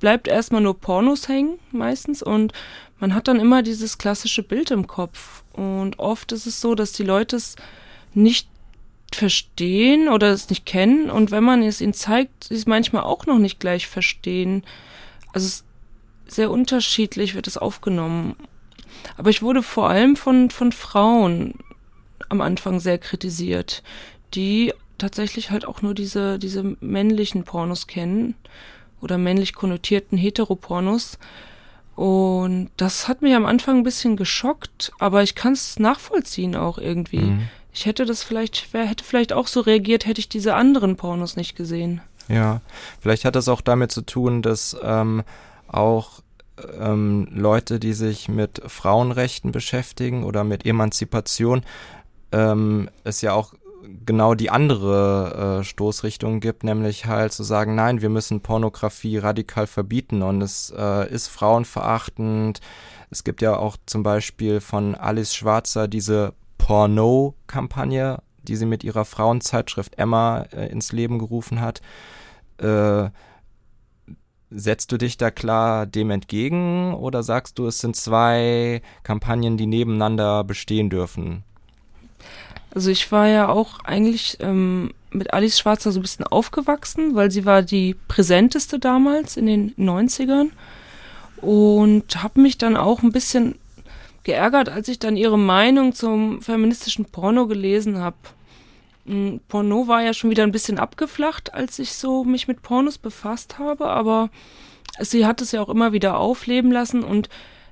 bleibt 0.00 0.28
erstmal 0.28 0.60
nur 0.60 0.78
Pornos 0.78 1.28
hängen 1.28 1.58
meistens 1.72 2.22
und 2.22 2.52
man 3.00 3.14
hat 3.14 3.28
dann 3.28 3.40
immer 3.40 3.62
dieses 3.62 3.98
klassische 3.98 4.42
Bild 4.42 4.70
im 4.70 4.86
Kopf. 4.86 5.44
Und 5.52 5.98
oft 5.98 6.32
ist 6.32 6.46
es 6.46 6.60
so, 6.60 6.74
dass 6.74 6.92
die 6.92 7.04
Leute 7.04 7.36
es 7.36 7.56
nicht 8.14 8.48
verstehen 9.12 10.08
oder 10.08 10.30
es 10.30 10.50
nicht 10.50 10.66
kennen 10.66 11.10
und 11.10 11.30
wenn 11.30 11.44
man 11.44 11.62
es 11.62 11.80
ihnen 11.80 11.94
zeigt, 11.94 12.44
sie 12.44 12.54
es 12.54 12.66
manchmal 12.66 13.04
auch 13.04 13.26
noch 13.26 13.38
nicht 13.38 13.60
gleich 13.60 13.86
verstehen. 13.86 14.64
Also 15.32 15.62
sehr 16.26 16.50
unterschiedlich 16.50 17.34
wird 17.34 17.46
es 17.46 17.56
aufgenommen. 17.56 18.36
Aber 19.16 19.30
ich 19.30 19.42
wurde 19.42 19.62
vor 19.62 19.88
allem 19.88 20.16
von, 20.16 20.50
von 20.50 20.72
Frauen 20.72 21.54
am 22.28 22.40
Anfang 22.40 22.80
sehr 22.80 22.98
kritisiert, 22.98 23.82
die 24.34 24.74
tatsächlich 24.98 25.50
halt 25.50 25.66
auch 25.66 25.82
nur 25.82 25.94
diese, 25.94 26.38
diese 26.38 26.76
männlichen 26.80 27.44
Pornos 27.44 27.86
kennen 27.86 28.34
oder 29.00 29.18
männlich 29.18 29.54
konnotierten 29.54 30.18
Heteropornos. 30.18 31.18
Und 31.94 32.70
das 32.76 33.08
hat 33.08 33.22
mich 33.22 33.34
am 33.34 33.46
Anfang 33.46 33.78
ein 33.78 33.82
bisschen 33.82 34.16
geschockt, 34.16 34.92
aber 34.98 35.22
ich 35.22 35.34
kann 35.34 35.54
es 35.54 35.78
nachvollziehen 35.78 36.54
auch 36.54 36.78
irgendwie. 36.78 37.18
Mhm. 37.18 37.48
Ich 37.72 37.86
hätte 37.86 38.04
das 38.04 38.22
vielleicht, 38.22 38.68
wer 38.72 38.86
hätte 38.86 39.04
vielleicht 39.04 39.32
auch 39.32 39.46
so 39.46 39.60
reagiert, 39.60 40.06
hätte 40.06 40.20
ich 40.20 40.28
diese 40.28 40.54
anderen 40.54 40.96
Pornos 40.96 41.36
nicht 41.36 41.56
gesehen. 41.56 42.00
Ja, 42.28 42.60
vielleicht 43.00 43.24
hat 43.24 43.36
das 43.36 43.48
auch 43.48 43.60
damit 43.60 43.90
zu 43.90 44.02
tun, 44.02 44.42
dass 44.42 44.76
ähm, 44.82 45.24
auch 45.66 46.20
ähm, 46.78 47.28
Leute, 47.32 47.80
die 47.80 47.92
sich 47.94 48.28
mit 48.28 48.62
Frauenrechten 48.66 49.52
beschäftigen 49.52 50.24
oder 50.24 50.44
mit 50.44 50.66
Emanzipation, 50.66 51.62
ähm, 52.32 52.90
es 53.04 53.22
ja 53.22 53.32
auch 53.32 53.54
genau 54.04 54.34
die 54.34 54.50
andere 54.50 55.60
äh, 55.60 55.64
Stoßrichtung 55.64 56.40
gibt, 56.40 56.64
nämlich 56.64 57.06
halt 57.06 57.32
zu 57.32 57.42
sagen, 57.42 57.74
nein, 57.74 58.02
wir 58.02 58.08
müssen 58.08 58.40
Pornografie 58.40 59.18
radikal 59.18 59.66
verbieten 59.66 60.22
und 60.22 60.42
es 60.42 60.72
äh, 60.76 61.10
ist 61.12 61.28
frauenverachtend. 61.28 62.60
Es 63.10 63.24
gibt 63.24 63.42
ja 63.42 63.56
auch 63.56 63.76
zum 63.86 64.02
Beispiel 64.02 64.60
von 64.60 64.94
Alice 64.94 65.34
Schwarzer 65.34 65.88
diese 65.88 66.34
Porno-Kampagne, 66.58 68.22
die 68.42 68.56
sie 68.56 68.66
mit 68.66 68.84
ihrer 68.84 69.04
Frauenzeitschrift 69.04 69.98
Emma 69.98 70.42
äh, 70.52 70.70
ins 70.70 70.92
Leben 70.92 71.18
gerufen 71.18 71.60
hat. 71.60 71.80
Äh, 72.58 73.10
setzt 74.50 74.92
du 74.92 74.96
dich 74.96 75.16
da 75.18 75.30
klar 75.30 75.86
dem 75.86 76.10
entgegen 76.10 76.94
oder 76.94 77.22
sagst 77.22 77.58
du, 77.58 77.66
es 77.66 77.80
sind 77.80 77.96
zwei 77.96 78.82
Kampagnen, 79.02 79.56
die 79.56 79.66
nebeneinander 79.66 80.44
bestehen 80.44 80.90
dürfen? 80.90 81.44
Also 82.78 82.92
ich 82.92 83.10
war 83.10 83.26
ja 83.26 83.48
auch 83.48 83.80
eigentlich 83.80 84.36
ähm, 84.38 84.94
mit 85.10 85.34
Alice 85.34 85.58
Schwarzer 85.58 85.90
so 85.90 85.98
ein 85.98 86.02
bisschen 86.02 86.24
aufgewachsen, 86.24 87.16
weil 87.16 87.28
sie 87.28 87.44
war 87.44 87.62
die 87.62 87.96
präsenteste 88.06 88.78
damals 88.78 89.36
in 89.36 89.46
den 89.46 89.74
90ern 89.74 90.50
und 91.38 92.22
habe 92.22 92.40
mich 92.40 92.56
dann 92.56 92.76
auch 92.76 93.02
ein 93.02 93.10
bisschen 93.10 93.56
geärgert, 94.22 94.68
als 94.68 94.86
ich 94.86 95.00
dann 95.00 95.16
ihre 95.16 95.40
Meinung 95.40 95.92
zum 95.92 96.40
feministischen 96.40 97.06
Porno 97.06 97.48
gelesen 97.48 97.98
habe. 97.98 98.16
Hm, 99.06 99.40
Porno 99.48 99.88
war 99.88 100.04
ja 100.04 100.14
schon 100.14 100.30
wieder 100.30 100.44
ein 100.44 100.52
bisschen 100.52 100.78
abgeflacht, 100.78 101.54
als 101.54 101.80
ich 101.80 101.94
so 101.94 102.22
mich 102.22 102.46
mit 102.46 102.62
Pornos 102.62 102.96
befasst 102.96 103.58
habe, 103.58 103.88
aber 103.88 104.30
sie 105.00 105.26
hat 105.26 105.40
es 105.40 105.50
ja 105.50 105.62
auch 105.62 105.68
immer 105.68 105.92
wieder 105.92 106.16
aufleben 106.16 106.70
lassen 106.70 107.02
und 107.02 107.28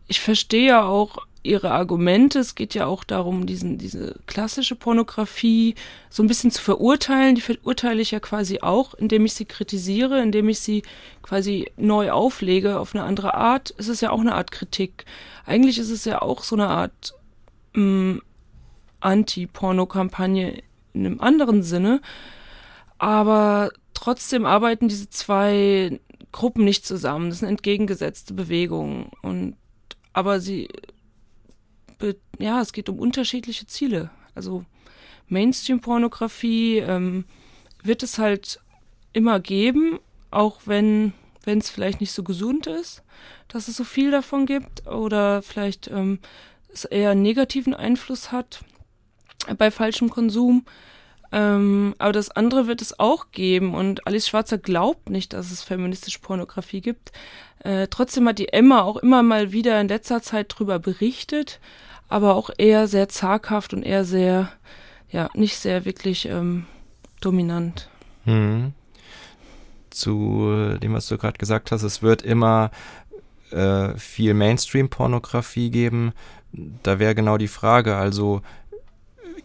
ich 0.09 0.19
verstehe 0.19 0.67
ja 0.67 0.83
auch 0.85 1.19
ihre 1.47 1.71
Argumente. 1.71 2.39
Es 2.39 2.55
geht 2.55 2.75
ja 2.75 2.87
auch 2.87 3.05
darum, 3.05 3.47
diesen, 3.47 3.79
diese 3.79 4.17
klassische 4.27 4.77
Pornografie 4.77 5.75
so 6.11 6.23
ein 6.23 6.27
bisschen 6.27 6.51
zu 6.51 6.63
verurteilen. 6.63 7.35
Die 7.35 7.41
verurteile 7.41 8.03
ich 8.03 8.11
ja 8.11 8.21
quasi 8.21 8.61
auch, 8.61 8.95
indem 8.95 9.25
ich 9.25 9.35
sie 9.35 9.45
kritisiere, 9.45 10.21
indem 10.23 10.49
ich 10.49 10.61
sie 10.61 10.83
quasi 11.23 11.71
neu 11.77 12.11
auflege 12.11 12.79
auf 12.79 12.95
eine 12.95 13.05
andere 13.05 13.35
Art. 13.35 13.75
Es 13.79 13.89
ist 13.89 14.03
ja 14.03 14.11
auch 14.11 14.21
eine 14.21 14.35
Art 14.35 14.51
Kritik. 14.51 15.05
Eigentlich 15.45 15.79
ist 15.79 15.91
es 15.91 16.05
ja 16.05 16.23
auch 16.23 16.43
so 16.43 16.57
eine 16.57 16.69
Art 16.69 17.15
mm, 17.75 18.19
Anti-Porno-Kampagne 19.01 20.63
in 20.93 21.07
einem 21.07 21.21
anderen 21.21 21.63
Sinne. 21.63 22.01
Aber 22.99 23.71
trotzdem 23.95 24.47
arbeiten 24.47 24.89
diese 24.89 25.09
zwei 25.11 26.01
Gruppen 26.33 26.65
nicht 26.65 26.87
zusammen. 26.87 27.31
Das 27.31 27.41
sind 27.41 27.49
entgegengesetzte 27.49 28.35
Bewegungen. 28.35 29.11
Und 29.23 29.57
aber 30.13 30.41
sie 30.41 30.69
ja, 32.39 32.61
es 32.61 32.73
geht 32.73 32.89
um 32.89 32.99
unterschiedliche 32.99 33.67
Ziele. 33.67 34.11
Also 34.35 34.65
Mainstream-Pornografie 35.29 36.79
ähm, 36.79 37.25
wird 37.83 38.03
es 38.03 38.19
halt 38.19 38.61
immer 39.13 39.41
geben, 39.41 39.99
auch 40.31 40.61
wenn 40.67 41.13
wenn 41.47 41.59
es 41.59 41.71
vielleicht 41.71 42.01
nicht 42.01 42.13
so 42.13 42.23
gesund 42.25 42.67
ist, 42.67 43.03
dass 43.49 43.69
es 43.69 43.77
so 43.77 43.85
viel 43.85 44.11
davon 44.11 44.45
gibt 44.45 44.87
oder 44.87 45.43
vielleicht 45.43 45.89
ähm, 45.89 46.19
es 46.69 46.85
eher 46.85 47.11
einen 47.11 47.23
negativen 47.23 47.73
Einfluss 47.73 48.33
hat 48.33 48.65
bei 49.57 49.71
falschem 49.71 50.11
Konsum. 50.11 50.67
Ähm, 51.33 51.95
aber 51.99 52.13
das 52.13 52.31
andere 52.31 52.67
wird 52.67 52.83
es 52.83 52.99
auch 52.99 53.31
geben 53.33 53.75
und 53.75 54.07
Alice 54.07 54.29
Schwarzer 54.29 54.59
glaubt 54.59 55.11
nicht, 55.11 55.33
dass 55.33 55.51
es 55.51 55.63
feministische 55.63 56.21
Pornografie 56.21 56.81
gibt. 56.81 57.13
Äh, 57.61 57.89
trotzdem 57.89 58.29
hat 58.29 58.39
die 58.39 58.53
Emma 58.53 58.83
auch 58.83 58.97
immer 58.97 59.23
mal 59.23 59.53
wieder 59.53 59.81
in 59.81 59.89
letzter 59.89 60.23
Zeit 60.23 60.55
drüber 60.57 60.79
berichtet, 60.79 61.61
aber 62.09 62.35
auch 62.37 62.51
eher 62.59 62.87
sehr 62.87 63.09
zaghaft 63.09 63.75
und 63.75 63.83
eher 63.83 64.05
sehr, 64.05 64.53
ja, 65.11 65.29
nicht 65.35 65.57
sehr 65.57 65.85
wirklich 65.85 66.27
ähm, 66.27 66.67
dominant. 67.21 67.89
Hm. 68.25 68.73
Zu 69.91 70.77
dem, 70.81 70.95
was 70.95 71.09
du 71.09 71.17
gerade 71.17 71.39
gesagt 71.39 71.73
hast, 71.73 71.83
es 71.83 72.03
wird 72.03 72.23
immer 72.23 72.71
äh, 73.51 73.97
viel 73.97 74.35
Mainstream-Pornografie 74.35 75.71
geben. 75.71 76.13
Da 76.83 76.99
wäre 76.99 77.15
genau 77.15 77.39
die 77.39 77.49
Frage, 77.49 77.97
also 77.97 78.43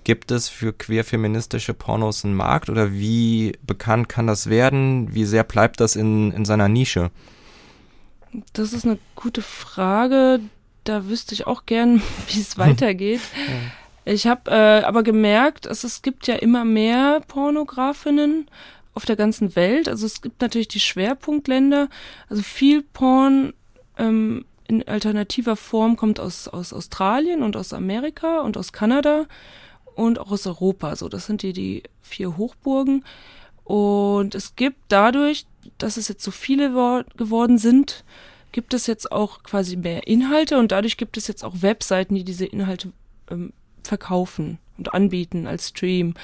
gibt 0.03 0.31
es 0.31 0.49
für 0.49 0.73
queer-feministische 0.73 1.73
Pornos 1.73 2.25
einen 2.25 2.35
Markt 2.35 2.69
oder 2.69 2.91
wie 2.91 3.53
bekannt 3.65 4.09
kann 4.09 4.27
das 4.27 4.49
werden? 4.49 5.13
Wie 5.13 5.25
sehr 5.25 5.43
bleibt 5.43 5.79
das 5.79 5.95
in, 5.95 6.31
in 6.31 6.45
seiner 6.45 6.67
Nische? 6.67 7.11
Das 8.53 8.73
ist 8.73 8.85
eine 8.85 8.97
gute 9.15 9.41
Frage 9.41 10.39
da 10.83 11.07
wüsste 11.07 11.33
ich 11.33 11.47
auch 11.47 11.65
gern, 11.65 12.01
wie 12.27 12.39
es 12.39 12.57
weitergeht. 12.57 13.21
ja. 13.47 14.13
Ich 14.13 14.25
habe 14.25 14.49
äh, 14.49 14.83
aber 14.83 15.03
gemerkt, 15.03 15.67
dass 15.67 15.83
es 15.83 16.01
gibt 16.01 16.25
ja 16.27 16.35
immer 16.35 16.65
mehr 16.65 17.21
Pornografinnen 17.27 18.49
auf 18.93 19.05
der 19.05 19.15
ganzen 19.15 19.55
Welt. 19.55 19.87
Also 19.87 20.05
es 20.05 20.21
gibt 20.21 20.41
natürlich 20.41 20.67
die 20.67 20.79
Schwerpunktländer. 20.79 21.87
Also 22.27 22.41
viel 22.41 22.81
Porn 22.81 23.53
ähm, 23.97 24.45
in 24.67 24.87
alternativer 24.87 25.55
Form 25.55 25.97
kommt 25.97 26.19
aus, 26.19 26.47
aus 26.47 26.73
Australien 26.73 27.43
und 27.43 27.55
aus 27.55 27.73
Amerika 27.73 28.41
und 28.41 28.57
aus 28.57 28.73
Kanada 28.73 29.27
und 30.01 30.19
auch 30.19 30.31
aus 30.31 30.47
Europa. 30.47 30.95
So, 30.95 31.09
das 31.09 31.27
sind 31.27 31.43
die, 31.43 31.53
die 31.53 31.83
vier 32.01 32.37
Hochburgen. 32.37 33.05
Und 33.63 34.33
es 34.33 34.55
gibt 34.55 34.79
dadurch, 34.87 35.45
dass 35.77 35.97
es 35.97 36.07
jetzt 36.07 36.23
so 36.23 36.31
viele 36.31 36.71
geworden 37.15 37.57
sind, 37.57 38.03
gibt 38.51 38.73
es 38.73 38.87
jetzt 38.87 39.11
auch 39.11 39.43
quasi 39.43 39.77
mehr 39.77 40.07
Inhalte 40.07 40.57
und 40.57 40.71
dadurch 40.71 40.97
gibt 40.97 41.15
es 41.17 41.27
jetzt 41.27 41.43
auch 41.43 41.61
Webseiten, 41.61 42.15
die 42.15 42.23
diese 42.23 42.45
Inhalte 42.45 42.91
ähm, 43.29 43.53
verkaufen 43.83 44.57
und 44.77 44.93
anbieten 44.93 45.47
als 45.47 45.69
Stream. 45.69 46.15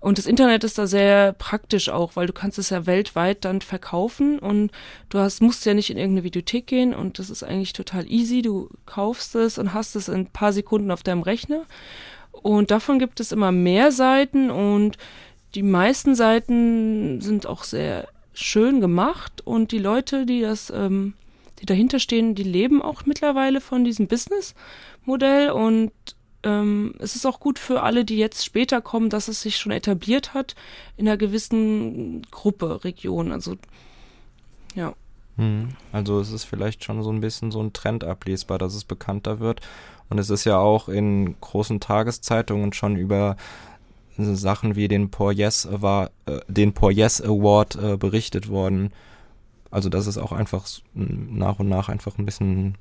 Und 0.00 0.18
das 0.18 0.26
Internet 0.26 0.64
ist 0.64 0.78
da 0.78 0.86
sehr 0.86 1.32
praktisch 1.32 1.88
auch, 1.88 2.16
weil 2.16 2.26
du 2.26 2.32
kannst 2.32 2.58
es 2.58 2.70
ja 2.70 2.86
weltweit 2.86 3.44
dann 3.44 3.60
verkaufen 3.60 4.38
und 4.38 4.72
du 5.08 5.18
hast, 5.18 5.40
musst 5.40 5.64
ja 5.66 5.74
nicht 5.74 5.90
in 5.90 5.98
irgendeine 5.98 6.24
Videothek 6.24 6.66
gehen 6.66 6.94
und 6.94 7.18
das 7.18 7.30
ist 7.30 7.44
eigentlich 7.44 7.74
total 7.74 8.10
easy. 8.10 8.42
Du 8.42 8.68
kaufst 8.86 9.34
es 9.36 9.56
und 9.58 9.72
hast 9.72 9.94
es 9.96 10.08
in 10.08 10.14
ein 10.14 10.26
paar 10.26 10.52
Sekunden 10.52 10.90
auf 10.90 11.02
deinem 11.02 11.22
Rechner. 11.22 11.62
Und 12.32 12.70
davon 12.70 12.98
gibt 12.98 13.20
es 13.20 13.32
immer 13.32 13.52
mehr 13.52 13.92
Seiten 13.92 14.50
und 14.50 14.96
die 15.54 15.62
meisten 15.62 16.14
Seiten 16.14 17.20
sind 17.20 17.46
auch 17.46 17.64
sehr 17.64 18.08
schön 18.32 18.80
gemacht 18.80 19.42
und 19.44 19.72
die 19.72 19.78
Leute, 19.78 20.24
die 20.24 20.40
das 20.40 20.70
ähm, 20.70 21.14
die 21.60 21.66
dahinter 21.66 21.98
stehen, 21.98 22.34
die 22.34 22.42
leben 22.42 22.80
auch 22.82 23.04
mittlerweile 23.04 23.60
von 23.60 23.84
diesem 23.84 24.06
Business-Modell 24.06 25.50
und 25.50 25.92
ähm, 26.42 26.94
es 26.98 27.16
ist 27.16 27.26
auch 27.26 27.38
gut 27.38 27.58
für 27.58 27.82
alle, 27.82 28.04
die 28.04 28.16
jetzt 28.16 28.44
später 28.44 28.80
kommen, 28.80 29.10
dass 29.10 29.28
es 29.28 29.42
sich 29.42 29.58
schon 29.58 29.72
etabliert 29.72 30.32
hat 30.32 30.54
in 30.96 31.06
einer 31.06 31.18
gewissen 31.18 32.22
Gruppe, 32.30 32.82
Region. 32.82 33.30
Also 33.30 33.56
ja. 34.74 34.94
Hm. 35.36 35.70
Also 35.92 36.18
es 36.20 36.32
ist 36.32 36.44
vielleicht 36.44 36.82
schon 36.84 37.02
so 37.02 37.12
ein 37.12 37.20
bisschen 37.20 37.50
so 37.50 37.62
ein 37.62 37.74
Trend 37.74 38.04
ablesbar, 38.04 38.58
dass 38.58 38.74
es 38.74 38.84
bekannter 38.84 39.38
wird. 39.40 39.60
Und 40.10 40.18
es 40.18 40.28
ist 40.28 40.44
ja 40.44 40.58
auch 40.58 40.88
in 40.88 41.40
großen 41.40 41.80
Tageszeitungen 41.80 42.72
schon 42.72 42.96
über 42.96 43.36
Sachen 44.18 44.76
wie 44.76 44.88
den 44.88 45.10
Poor 45.10 45.32
Yes, 45.32 45.66
Award, 45.66 46.10
äh, 46.26 46.40
den 46.48 46.74
Poor 46.74 46.90
yes 46.90 47.22
Award 47.22 47.76
äh, 47.76 47.96
berichtet 47.96 48.48
worden. 48.48 48.92
Also 49.70 49.88
dass 49.88 50.06
es 50.06 50.18
auch 50.18 50.32
einfach 50.32 50.66
nach 50.94 51.60
und 51.60 51.68
nach 51.68 51.88
einfach 51.88 52.18
ein 52.18 52.26
bisschen 52.26 52.74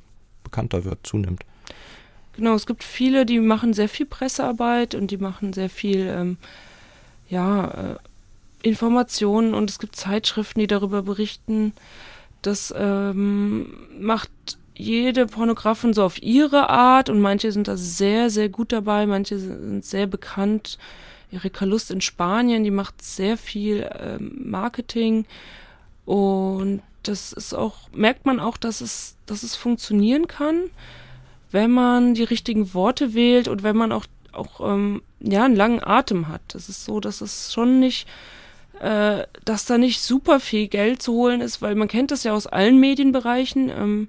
bekannter 0.44 0.84
wird, 0.86 1.00
zunimmt. 1.04 1.46
Genau, 2.34 2.56
es 2.56 2.66
gibt 2.66 2.84
viele, 2.84 3.26
die 3.26 3.40
machen 3.40 3.74
sehr 3.74 3.90
viel 3.90 4.06
Pressearbeit 4.06 4.96
und 4.96 5.12
die 5.12 5.18
machen 5.18 5.54
sehr 5.54 5.70
viel, 5.70 6.08
ähm, 6.08 6.38
ja, 7.30 7.68
äh, 7.68 7.96
Informationen 8.62 9.54
und 9.54 9.70
es 9.70 9.80
gibt 9.80 9.96
Zeitschriften, 9.96 10.60
die 10.60 10.68
darüber 10.68 11.04
berichten. 11.04 11.74
Das 12.42 12.74
ähm, 12.76 13.74
macht 14.00 14.32
jede 14.80 15.26
Pornografin 15.26 15.94
so 15.94 16.04
auf 16.04 16.22
ihre 16.22 16.70
Art 16.70 17.10
und 17.10 17.20
manche 17.20 17.52
sind 17.52 17.68
da 17.68 17.78
sehr, 17.78 18.30
sehr 18.30 18.50
gut 18.50 18.72
dabei, 18.72 19.06
manche 19.06 19.38
sind 19.38 19.84
sehr 19.84 20.08
bekannt. 20.08 20.78
Erika 21.32 21.66
Lust 21.66 21.92
in 21.92 22.02
Spanien, 22.02 22.64
die 22.64 22.72
macht 22.72 23.02
sehr 23.04 23.38
viel 23.38 23.88
ähm, 24.00 24.42
Marketing 24.46 25.26
und 26.06 26.82
das 27.04 27.34
ist 27.34 27.54
auch, 27.54 27.90
merkt 27.94 28.26
man 28.26 28.40
auch, 28.40 28.58
dass 28.58 28.82
es, 28.82 29.16
dass 29.26 29.44
es 29.44 29.56
funktionieren 29.56 30.28
kann, 30.28 30.64
wenn 31.52 31.72
man 31.72 32.14
die 32.14 32.24
richtigen 32.24 32.74
Worte 32.74 33.14
wählt 33.14 33.48
und 33.48 33.64
wenn 33.64 33.78
man 33.78 33.92
auch 33.92 34.06
auch 34.32 34.62
ähm, 34.62 35.02
ja 35.20 35.46
einen 35.46 35.56
langen 35.56 35.84
Atem 35.84 36.28
hat. 36.28 36.56
Es 36.56 36.70
ist 36.70 36.86
so, 36.86 37.00
dass 37.00 37.22
es 37.22 37.54
schon 37.54 37.80
nicht, 37.80 38.08
äh, 38.80 39.24
dass 39.46 39.66
da 39.66 39.78
nicht 39.78 40.02
super 40.02 40.40
viel 40.40 40.68
Geld 40.68 41.02
zu 41.02 41.14
holen 41.14 41.42
ist, 41.42 41.62
weil 41.62 41.76
man 41.76 41.88
kennt 41.88 42.12
das 42.12 42.24
ja 42.24 42.34
aus 42.34 42.48
allen 42.48 42.80
Medienbereichen. 42.80 43.70
Ähm, 43.70 44.08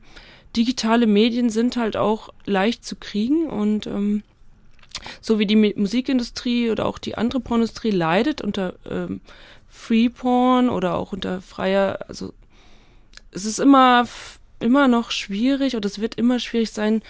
digitale 0.56 1.06
Medien 1.06 1.50
sind 1.50 1.76
halt 1.76 1.96
auch 1.96 2.30
leicht 2.44 2.84
zu 2.84 2.96
kriegen 2.96 3.48
und 3.48 3.86
ähm, 3.86 4.22
so 5.20 5.38
wie 5.38 5.46
die 5.46 5.56
Musikindustrie 5.56 6.70
oder 6.70 6.86
auch 6.86 6.98
die 6.98 7.16
andere 7.16 7.40
Pornindustrie 7.40 7.90
leidet 7.90 8.42
unter 8.42 8.74
ähm, 8.88 9.20
Free 9.68 10.08
Porn 10.08 10.68
oder 10.68 10.96
auch 10.96 11.12
unter 11.12 11.40
freier, 11.40 12.00
also 12.08 12.34
es 13.30 13.44
ist 13.44 13.60
immer 13.60 14.06
immer 14.60 14.88
noch 14.88 15.10
schwierig 15.10 15.74
oder 15.74 15.86
es 15.86 16.00
wird 16.00 16.14
immer 16.14 16.38
schwierig 16.38 16.70
sein, 16.70 17.02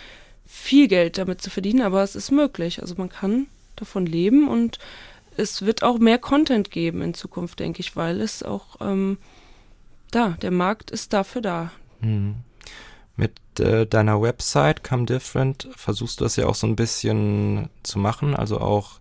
viel 0.47 0.89
Geld 0.89 1.19
damit 1.19 1.43
zu 1.43 1.51
verdienen, 1.51 1.83
aber 1.83 2.03
es 2.03 2.17
ist 2.17 2.31
möglich. 2.31 2.81
Also 2.81 2.95
man 2.97 3.09
kann 3.09 3.47
davon 3.77 4.07
leben 4.07 4.49
und 4.49 4.79
es 5.37 5.63
wird 5.63 5.83
auch 5.83 5.99
mehr 5.99 6.19
Content 6.19 6.71
geben 6.71 7.03
in 7.03 7.15
Zukunft, 7.15 7.61
denke 7.61 7.81
ich, 7.81 7.97
weil 7.97 8.21
es 8.21 8.43
auch 8.43 8.77
ähm, 8.81 9.19
da, 10.11 10.31
der 10.43 10.51
Markt 10.51 10.91
ist 10.91 11.13
dafür 11.13 11.43
da. 11.43 11.73
Hm. 12.01 12.37
Mit 13.21 13.61
äh, 13.61 13.87
deiner 13.87 14.23
Website 14.23 14.83
Come 14.83 15.05
Different 15.05 15.69
versuchst 15.77 16.21
du 16.21 16.25
das 16.25 16.37
ja 16.37 16.47
auch 16.47 16.55
so 16.55 16.67
ein 16.67 16.75
bisschen 16.75 17.69
zu 17.83 17.99
machen, 17.99 18.35
also 18.35 18.63
auch 18.63 18.93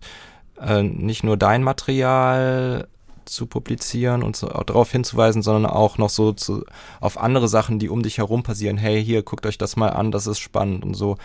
äh, 0.60 0.82
nicht 0.82 1.24
nur 1.24 1.38
dein 1.38 1.62
Material 1.62 2.86
zu 3.24 3.46
publizieren 3.46 4.22
und 4.22 4.36
so, 4.36 4.48
darauf 4.48 4.92
hinzuweisen, 4.92 5.40
sondern 5.40 5.72
auch 5.72 5.96
noch 5.96 6.10
so 6.10 6.32
zu, 6.32 6.66
auf 7.00 7.16
andere 7.18 7.48
Sachen, 7.48 7.78
die 7.78 7.88
um 7.88 8.02
dich 8.02 8.18
herum 8.18 8.42
passieren. 8.42 8.76
Hey, 8.76 9.02
hier, 9.02 9.22
guckt 9.22 9.46
euch 9.46 9.56
das 9.56 9.76
mal 9.76 9.88
an, 9.88 10.10
das 10.10 10.26
ist 10.26 10.38
spannend 10.38 10.84
und 10.84 10.92
so. 10.92 11.16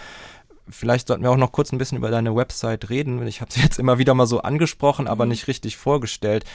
Vielleicht 0.70 1.10
sollten 1.10 1.24
wir 1.24 1.32
auch 1.32 1.38
noch 1.38 1.52
kurz 1.52 1.74
ein 1.74 1.78
bisschen 1.78 1.98
über 1.98 2.12
deine 2.12 2.34
Website 2.34 2.90
reden. 2.90 3.28
Ich 3.28 3.42
habe 3.42 3.52
sie 3.52 3.60
jetzt 3.64 3.78
immer 3.78 3.98
wieder 3.98 4.14
mal 4.14 4.28
so 4.28 4.40
angesprochen, 4.40 5.10
aber 5.10 5.26
mhm. 5.26 5.32
nicht 5.32 5.50
richtig 5.50 5.76
vorgestellt. 5.76 6.46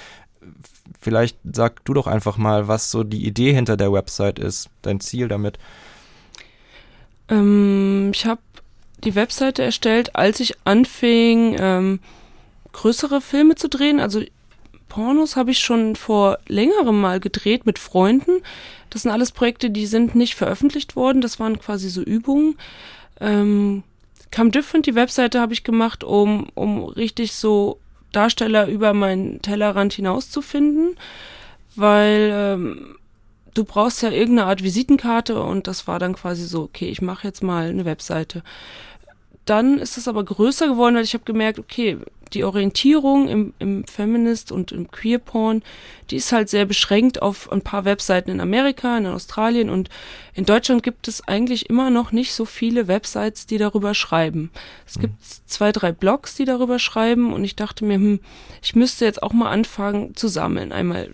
Vielleicht 0.99 1.37
sag 1.45 1.85
du 1.85 1.93
doch 1.93 2.07
einfach 2.07 2.39
mal, 2.39 2.67
was 2.67 2.91
so 2.91 3.05
die 3.05 3.27
Idee 3.27 3.53
hinter 3.53 3.77
der 3.77 3.93
Website 3.93 4.39
ist, 4.39 4.71
dein 4.81 5.01
Ziel 5.01 5.29
damit. 5.29 5.59
Ähm, 7.31 8.11
ich 8.13 8.27
habe 8.27 8.41
die 9.05 9.15
Webseite 9.15 9.63
erstellt, 9.63 10.15
als 10.17 10.41
ich 10.41 10.55
anfing, 10.65 11.57
ähm, 11.59 12.01
größere 12.73 13.21
Filme 13.21 13.55
zu 13.55 13.69
drehen. 13.69 14.01
Also 14.01 14.23
Pornos 14.89 15.37
habe 15.37 15.53
ich 15.53 15.61
schon 15.61 15.97
vor 15.97 16.39
längerem 16.49 17.01
mal 17.01 17.21
gedreht 17.21 17.65
mit 17.65 17.79
Freunden. 17.79 18.43
Das 18.91 19.03
sind 19.03 19.11
alles 19.11 19.33
Projekte, 19.33 19.71
die 19.71 19.87
sind 19.87 20.15
nicht 20.15 20.35
veröffentlicht 20.35 20.97
worden. 20.97 21.23
Das 21.23 21.41
waren 21.41 21.59
quasi 21.59 21.89
so 21.89 22.03
Übungen. 22.03 22.59
Ähm, 23.21 23.85
Come 24.35 24.51
Different, 24.51 24.87
die 24.87 24.95
Webseite 24.95 25.41
habe 25.41 25.53
ich 25.53 25.65
gemacht, 25.65 26.05
um, 26.05 26.49
um 26.55 26.85
richtig 26.85 27.33
so 27.33 27.79
Darsteller 28.13 28.67
über 28.67 28.93
meinen 28.93 29.41
Tellerrand 29.43 29.93
hinaus 29.93 30.31
zu 30.31 30.43
finden, 30.43 30.97
weil 31.77 32.31
ähm, 32.33 32.97
du 33.55 33.65
brauchst 33.65 34.03
ja 34.03 34.11
irgendeine 34.11 34.49
Art 34.49 34.63
Visitenkarte 34.63 35.43
und 35.43 35.67
das 35.67 35.87
war 35.87 35.99
dann 35.99 36.15
quasi 36.15 36.45
so, 36.45 36.63
okay, 36.63 36.89
ich 36.89 37.03
mache 37.03 37.27
jetzt 37.27 37.43
mal 37.43 37.69
eine 37.69 37.85
Webseite. 37.85 38.43
Dann 39.45 39.79
ist 39.79 39.97
es 39.97 40.07
aber 40.07 40.25
größer 40.25 40.69
geworden, 40.69 40.95
weil 40.95 41.05
ich 41.05 41.15
habe 41.15 41.25
gemerkt, 41.25 41.59
okay, 41.59 41.99
die 42.33 42.45
Orientierung 42.45 43.29
im, 43.29 43.55
im 43.59 43.85
Feminist 43.85 44.53
und 44.53 44.73
im 44.73 44.91
Queer 44.91 45.19
Porn, 45.19 45.63
die 46.11 46.17
ist 46.17 46.33
halt 46.33 46.49
sehr 46.49 46.65
beschränkt 46.65 47.23
auf 47.23 47.51
ein 47.51 47.63
paar 47.63 47.85
Webseiten 47.85 48.31
in 48.31 48.41
Amerika, 48.41 48.97
in 48.97 49.07
Australien 49.07 49.71
und 49.71 49.89
in 50.35 50.45
Deutschland 50.45 50.83
gibt 50.83 51.09
es 51.09 51.27
eigentlich 51.27 51.69
immer 51.69 51.91
noch 51.91 52.13
nicht 52.13 52.33
so 52.33 52.45
viele 52.45 52.89
Websites, 52.89 53.47
die 53.47 53.59
darüber 53.59 53.95
schreiben. 53.95 54.51
Es 54.87 54.97
mhm. 54.97 55.03
gibt 55.03 55.15
zwei, 55.47 55.73
drei 55.73 55.93
Blogs, 55.93 56.37
die 56.37 56.45
darüber 56.45 56.79
schreiben 56.79 57.33
und 57.33 57.45
ich 57.45 57.57
dachte 57.57 57.85
mir, 57.85 57.95
hm, 57.95 58.21
ich 58.63 58.77
müsste 58.77 59.05
jetzt 59.05 59.23
auch 59.23 59.33
mal 59.33 59.51
anfangen 59.51 60.15
zu 60.15 60.29
sammeln. 60.29 60.73
Einmal, 60.73 61.11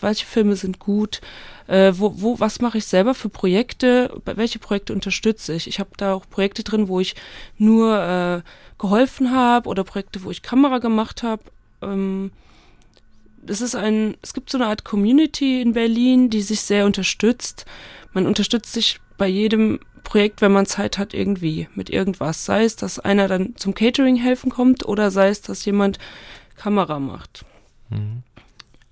welche 0.00 0.26
Filme 0.26 0.56
sind 0.56 0.78
gut, 0.78 1.20
äh, 1.66 1.92
wo, 1.96 2.14
wo, 2.16 2.40
was 2.40 2.60
mache 2.60 2.78
ich 2.78 2.86
selber 2.86 3.14
für 3.14 3.28
Projekte, 3.28 4.20
welche 4.24 4.58
Projekte 4.58 4.92
unterstütze 4.92 5.54
ich. 5.54 5.66
Ich 5.66 5.78
habe 5.80 5.90
da 5.96 6.14
auch 6.14 6.28
Projekte 6.28 6.64
drin, 6.64 6.88
wo 6.88 7.00
ich 7.00 7.14
nur 7.56 7.98
äh, 7.98 8.42
geholfen 8.78 9.32
habe 9.32 9.68
oder 9.68 9.84
Projekte, 9.84 10.24
wo 10.24 10.30
ich 10.30 10.42
Kamera 10.42 10.78
gemacht 10.78 11.22
habe. 11.22 11.42
Ähm, 11.82 12.30
es 13.46 13.60
ist 13.60 13.74
ein, 13.74 14.16
es 14.22 14.34
gibt 14.34 14.50
so 14.50 14.58
eine 14.58 14.66
Art 14.66 14.84
Community 14.84 15.60
in 15.60 15.72
Berlin, 15.72 16.30
die 16.30 16.42
sich 16.42 16.60
sehr 16.60 16.86
unterstützt. 16.86 17.66
Man 18.12 18.26
unterstützt 18.26 18.72
sich 18.72 19.00
bei 19.16 19.28
jedem 19.28 19.80
Projekt, 20.04 20.40
wenn 20.40 20.52
man 20.52 20.66
Zeit 20.66 20.96
hat, 20.96 21.12
irgendwie 21.12 21.68
mit 21.74 21.90
irgendwas. 21.90 22.44
Sei 22.44 22.64
es, 22.64 22.76
dass 22.76 22.98
einer 22.98 23.28
dann 23.28 23.56
zum 23.56 23.74
Catering 23.74 24.16
helfen 24.16 24.50
kommt 24.50 24.86
oder 24.86 25.10
sei 25.10 25.28
es, 25.28 25.42
dass 25.42 25.64
jemand 25.64 25.98
Kamera 26.56 26.98
macht. 26.98 27.44
Mhm. 27.90 28.22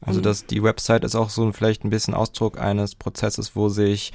Also 0.06 0.20
das, 0.20 0.46
die 0.46 0.62
Website 0.62 1.04
ist 1.04 1.16
auch 1.16 1.30
so 1.30 1.50
vielleicht 1.52 1.84
ein 1.84 1.90
bisschen 1.90 2.14
Ausdruck 2.14 2.60
eines 2.60 2.94
Prozesses, 2.94 3.56
wo 3.56 3.68
sich 3.68 4.12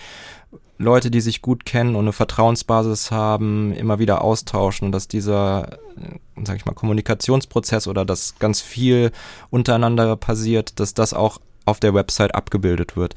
Leute, 0.77 1.11
die 1.11 1.21
sich 1.21 1.41
gut 1.41 1.65
kennen 1.65 1.95
und 1.95 2.05
eine 2.05 2.13
Vertrauensbasis 2.13 3.11
haben, 3.11 3.73
immer 3.73 3.99
wieder 3.99 4.23
austauschen 4.23 4.87
und 4.87 4.91
dass 4.93 5.07
dieser, 5.07 5.73
äh, 5.97 6.43
sag 6.43 6.55
ich 6.55 6.65
mal, 6.65 6.73
Kommunikationsprozess 6.73 7.87
oder 7.87 8.05
dass 8.05 8.39
ganz 8.39 8.61
viel 8.61 9.11
untereinander 9.49 10.15
passiert, 10.15 10.79
dass 10.79 10.93
das 10.93 11.13
auch 11.13 11.39
auf 11.65 11.79
der 11.79 11.93
Website 11.93 12.33
abgebildet 12.33 12.95
wird. 12.95 13.15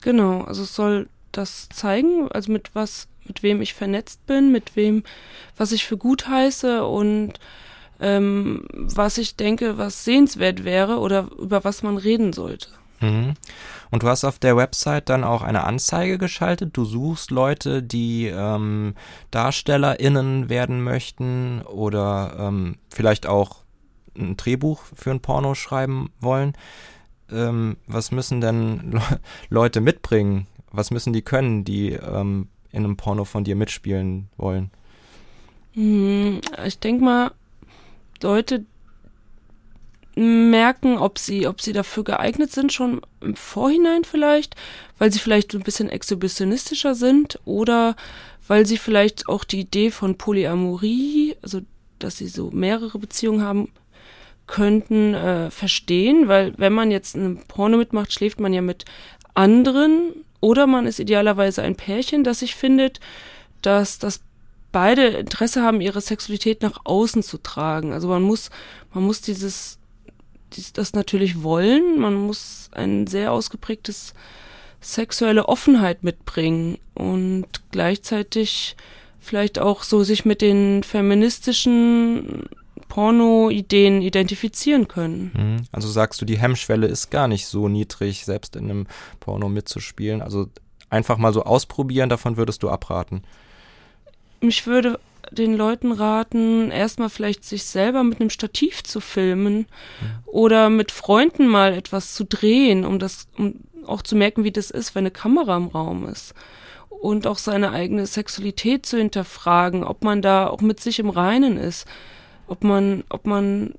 Genau, 0.00 0.42
also 0.42 0.62
es 0.62 0.74
soll 0.74 1.08
das 1.32 1.68
zeigen, 1.68 2.28
also 2.30 2.50
mit 2.50 2.74
was, 2.74 3.08
mit 3.24 3.42
wem 3.42 3.60
ich 3.60 3.74
vernetzt 3.74 4.26
bin, 4.26 4.50
mit 4.50 4.74
wem, 4.76 5.02
was 5.56 5.72
ich 5.72 5.84
für 5.84 5.96
gut 5.96 6.28
heiße 6.28 6.84
und 6.86 7.34
ähm, 8.02 8.64
was 8.72 9.16
ich 9.16 9.36
denke, 9.36 9.78
was 9.78 10.04
sehenswert 10.04 10.64
wäre 10.64 10.98
oder 10.98 11.28
über 11.38 11.64
was 11.64 11.82
man 11.82 11.96
reden 11.96 12.32
sollte. 12.32 12.68
Mhm. 13.00 13.34
Und 13.90 14.02
du 14.02 14.08
hast 14.08 14.24
auf 14.24 14.38
der 14.38 14.56
Website 14.56 15.08
dann 15.08 15.24
auch 15.24 15.42
eine 15.42 15.64
Anzeige 15.64 16.18
geschaltet. 16.18 16.76
Du 16.76 16.84
suchst 16.84 17.30
Leute, 17.30 17.82
die 17.82 18.26
ähm, 18.26 18.94
DarstellerInnen 19.30 20.48
werden 20.48 20.82
möchten 20.82 21.62
oder 21.62 22.36
ähm, 22.38 22.76
vielleicht 22.90 23.26
auch 23.26 23.62
ein 24.16 24.36
Drehbuch 24.36 24.82
für 24.94 25.10
ein 25.10 25.20
Porno 25.20 25.54
schreiben 25.54 26.10
wollen. 26.20 26.54
Ähm, 27.30 27.76
was 27.86 28.10
müssen 28.10 28.40
denn 28.40 28.92
Le 28.92 29.20
Leute 29.48 29.80
mitbringen? 29.80 30.46
Was 30.70 30.90
müssen 30.90 31.12
die 31.12 31.22
können, 31.22 31.64
die 31.64 31.92
ähm, 31.92 32.48
in 32.72 32.84
einem 32.84 32.96
Porno 32.96 33.24
von 33.24 33.44
dir 33.44 33.56
mitspielen 33.56 34.28
wollen? 34.36 34.70
Hm, 35.74 36.40
ich 36.64 36.78
denke 36.78 37.04
mal, 37.04 37.30
Leute 38.22 38.64
merken, 40.14 40.98
ob 40.98 41.18
sie, 41.18 41.46
ob 41.46 41.60
sie 41.60 41.72
dafür 41.72 42.04
geeignet 42.04 42.52
sind, 42.52 42.72
schon 42.72 43.00
im 43.20 43.34
Vorhinein 43.34 44.04
vielleicht, 44.04 44.56
weil 44.98 45.10
sie 45.10 45.18
vielleicht 45.18 45.54
ein 45.54 45.62
bisschen 45.62 45.88
exhibitionistischer 45.88 46.94
sind 46.94 47.40
oder 47.44 47.96
weil 48.46 48.66
sie 48.66 48.76
vielleicht 48.76 49.28
auch 49.28 49.44
die 49.44 49.60
Idee 49.60 49.90
von 49.90 50.18
Polyamorie, 50.18 51.36
also 51.40 51.60
dass 51.98 52.18
sie 52.18 52.28
so 52.28 52.50
mehrere 52.50 52.98
Beziehungen 52.98 53.42
haben 53.42 53.68
könnten, 54.46 55.14
äh, 55.14 55.50
verstehen, 55.50 56.28
weil 56.28 56.52
wenn 56.58 56.72
man 56.72 56.90
jetzt 56.90 57.16
eine 57.16 57.36
Porno 57.48 57.78
mitmacht, 57.78 58.12
schläft 58.12 58.40
man 58.40 58.52
ja 58.52 58.60
mit 58.60 58.84
anderen 59.34 60.12
oder 60.40 60.66
man 60.66 60.86
ist 60.86 60.98
idealerweise 60.98 61.62
ein 61.62 61.76
Pärchen, 61.76 62.24
das 62.24 62.40
sich 62.40 62.54
findet, 62.54 63.00
dass 63.62 63.98
das 63.98 64.20
beide 64.72 65.06
Interesse 65.08 65.62
haben, 65.62 65.80
ihre 65.80 66.00
Sexualität 66.00 66.62
nach 66.62 66.80
außen 66.84 67.22
zu 67.22 67.38
tragen. 67.38 67.92
Also 67.92 68.08
man 68.08 68.22
muss, 68.22 68.50
man 68.92 69.04
muss 69.04 69.20
dieses, 69.20 69.78
dieses 70.54 70.72
das 70.72 70.94
natürlich 70.94 71.42
wollen. 71.42 72.00
Man 72.00 72.14
muss 72.14 72.70
ein 72.72 73.06
sehr 73.06 73.32
ausgeprägtes 73.32 74.14
sexuelle 74.80 75.48
Offenheit 75.48 76.02
mitbringen 76.02 76.78
und 76.94 77.46
gleichzeitig 77.70 78.76
vielleicht 79.20 79.60
auch 79.60 79.84
so 79.84 80.02
sich 80.02 80.24
mit 80.24 80.42
den 80.42 80.82
feministischen 80.82 82.48
Porno-Ideen 82.88 84.02
identifizieren 84.02 84.88
können. 84.88 85.30
Mhm. 85.34 85.66
Also 85.70 85.88
sagst 85.88 86.20
du, 86.20 86.24
die 86.24 86.38
Hemmschwelle 86.38 86.88
ist 86.88 87.10
gar 87.10 87.28
nicht 87.28 87.46
so 87.46 87.68
niedrig, 87.68 88.24
selbst 88.24 88.56
in 88.56 88.64
einem 88.64 88.86
Porno 89.20 89.48
mitzuspielen. 89.48 90.20
Also 90.20 90.48
einfach 90.90 91.16
mal 91.16 91.32
so 91.32 91.44
ausprobieren, 91.44 92.08
davon 92.08 92.36
würdest 92.36 92.64
du 92.64 92.68
abraten 92.68 93.22
ich 94.48 94.66
würde 94.66 94.98
den 95.30 95.56
Leuten 95.56 95.92
raten, 95.92 96.70
erstmal 96.70 97.08
vielleicht 97.08 97.44
sich 97.44 97.64
selber 97.64 98.04
mit 98.04 98.20
einem 98.20 98.30
Stativ 98.30 98.82
zu 98.82 99.00
filmen 99.00 99.58
mhm. 99.58 99.66
oder 100.26 100.68
mit 100.68 100.92
Freunden 100.92 101.46
mal 101.46 101.72
etwas 101.72 102.14
zu 102.14 102.24
drehen, 102.24 102.84
um 102.84 102.98
das, 102.98 103.28
um 103.38 103.60
auch 103.86 104.02
zu 104.02 104.14
merken, 104.14 104.44
wie 104.44 104.52
das 104.52 104.70
ist, 104.70 104.94
wenn 104.94 105.02
eine 105.02 105.10
Kamera 105.10 105.56
im 105.56 105.68
Raum 105.68 106.06
ist. 106.06 106.34
Und 106.88 107.26
auch 107.26 107.38
seine 107.38 107.72
eigene 107.72 108.06
Sexualität 108.06 108.86
zu 108.86 108.96
hinterfragen, 108.96 109.82
ob 109.82 110.04
man 110.04 110.22
da 110.22 110.46
auch 110.46 110.60
mit 110.60 110.80
sich 110.80 110.98
im 110.98 111.10
Reinen 111.10 111.56
ist, 111.56 111.86
ob 112.46 112.62
man, 112.62 113.02
ob 113.08 113.26
man 113.26 113.74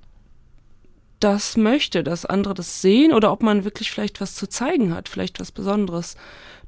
das 1.19 1.55
möchte, 1.55 2.03
dass 2.03 2.25
andere 2.25 2.53
das 2.53 2.81
sehen 2.81 3.13
oder 3.13 3.31
ob 3.31 3.43
man 3.43 3.63
wirklich 3.63 3.91
vielleicht 3.91 4.19
was 4.19 4.35
zu 4.35 4.47
zeigen 4.47 4.93
hat, 4.93 5.07
vielleicht 5.07 5.39
was 5.39 5.51
Besonderes 5.51 6.17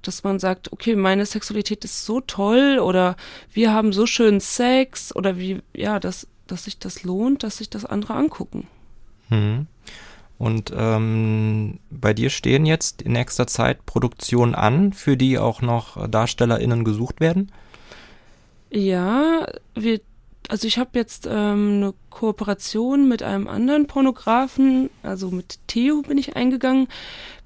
dass 0.08 0.24
man 0.24 0.39
sagt, 0.39 0.72
okay, 0.72 0.96
meine 0.96 1.26
Sexualität 1.26 1.84
ist 1.86 2.06
so 2.06 2.22
toll 2.22 2.80
oder 2.80 3.15
wir 3.52 3.74
haben 3.74 3.94
so 3.94 4.06
schön 4.06 4.39
Sex 4.39 5.15
oder 5.15 5.38
wie, 5.38 5.62
ja, 5.76 6.00
das, 6.00 6.28
dass 6.48 6.65
sich 6.65 6.80
das 6.80 7.04
lohnt, 7.04 7.44
dass 7.44 7.58
sich 7.58 7.70
das 7.70 7.86
andere 7.86 8.13
angucken. 8.15 8.68
Mhm. 9.30 9.68
Und 10.38 10.74
ähm, 10.76 11.80
bei 11.89 12.13
dir 12.13 12.30
stehen 12.30 12.65
jetzt 12.65 13.02
in 13.02 13.13
nächster 13.13 13.48
Zeit 13.48 13.86
Produktionen 13.86 14.54
an, 14.54 14.91
für 14.91 15.15
die 15.15 15.39
auch 15.39 15.62
noch 15.62 16.10
DarstellerInnen 16.10 16.84
gesucht 16.84 17.22
werden? 17.22 17.52
Ja, 18.70 19.48
wir, 19.76 20.02
also 20.50 20.68
ich 20.68 20.78
habe 20.78 20.92
jetzt 20.94 21.28
ähm, 21.28 21.78
eine 21.78 21.94
Kooperation 22.10 23.08
mit 23.08 23.24
einem 23.24 23.48
anderen 23.48 23.88
Pornografen, 23.88 24.90
also 25.04 25.32
mit 25.32 25.60
Theo 25.68 26.02
bin 26.02 26.18
ich 26.18 26.36
eingegangen. 26.36 26.88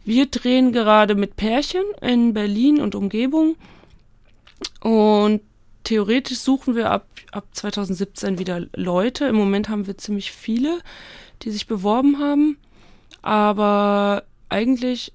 Wir 0.06 0.26
drehen 0.26 0.72
gerade 0.72 1.16
mit 1.16 1.36
Pärchen 1.36 1.84
in 2.02 2.34
Berlin 2.34 2.82
und 2.82 2.96
Umgebung. 2.96 3.56
Und 4.82 5.42
theoretisch 5.84 6.40
suchen 6.40 6.76
wir 6.76 6.92
ab, 6.92 7.08
ab 7.32 7.46
2017 7.52 8.40
wieder 8.40 8.66
Leute. 8.74 9.26
Im 9.26 9.36
Moment 9.36 9.70
haben 9.70 9.88
wir 9.88 9.98
ziemlich 9.98 10.32
viele, 10.32 10.80
die 11.42 11.52
sich 11.52 11.68
beworben 11.68 12.20
haben. 12.20 12.58
Aber 13.22 14.24
eigentlich, 14.48 15.14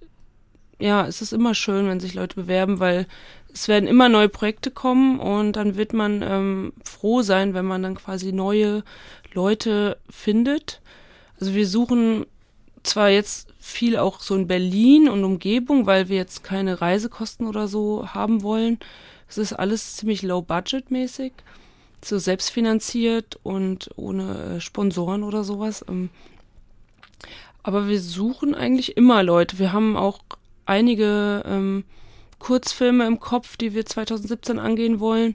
ja, 0.78 1.06
es 1.06 1.22
ist 1.22 1.32
immer 1.32 1.54
schön, 1.54 1.88
wenn 1.88 2.00
sich 2.00 2.14
Leute 2.14 2.36
bewerben, 2.36 2.80
weil 2.80 3.06
es 3.54 3.68
werden 3.68 3.88
immer 3.88 4.08
neue 4.08 4.28
Projekte 4.28 4.72
kommen 4.72 5.20
und 5.20 5.52
dann 5.52 5.76
wird 5.76 5.92
man 5.92 6.22
ähm, 6.22 6.72
froh 6.84 7.22
sein, 7.22 7.54
wenn 7.54 7.64
man 7.64 7.84
dann 7.84 7.94
quasi 7.94 8.32
neue 8.32 8.82
Leute 9.32 9.96
findet. 10.10 10.80
Also 11.38 11.54
wir 11.54 11.66
suchen 11.66 12.26
zwar 12.82 13.10
jetzt 13.10 13.54
viel 13.60 13.96
auch 13.96 14.20
so 14.20 14.34
in 14.34 14.48
Berlin 14.48 15.08
und 15.08 15.22
Umgebung, 15.24 15.86
weil 15.86 16.08
wir 16.08 16.16
jetzt 16.16 16.42
keine 16.42 16.80
Reisekosten 16.80 17.46
oder 17.46 17.68
so 17.68 18.08
haben 18.08 18.42
wollen. 18.42 18.80
Es 19.28 19.38
ist 19.38 19.52
alles 19.52 19.96
ziemlich 19.96 20.22
low 20.22 20.42
budget 20.42 20.90
mäßig, 20.90 21.32
so 22.04 22.18
selbstfinanziert 22.18 23.38
und 23.44 23.88
ohne 23.94 24.56
äh, 24.56 24.60
Sponsoren 24.60 25.22
oder 25.22 25.44
sowas. 25.44 25.84
Ähm, 25.88 26.10
aber 27.62 27.88
wir 27.88 28.00
suchen 28.00 28.54
eigentlich 28.56 28.96
immer 28.96 29.22
Leute. 29.22 29.60
Wir 29.60 29.72
haben 29.72 29.96
auch 29.96 30.18
einige 30.66 31.44
ähm, 31.46 31.84
Kurzfilme 32.44 33.06
im 33.06 33.20
Kopf, 33.20 33.56
die 33.56 33.72
wir 33.72 33.86
2017 33.86 34.58
angehen 34.58 35.00
wollen. 35.00 35.34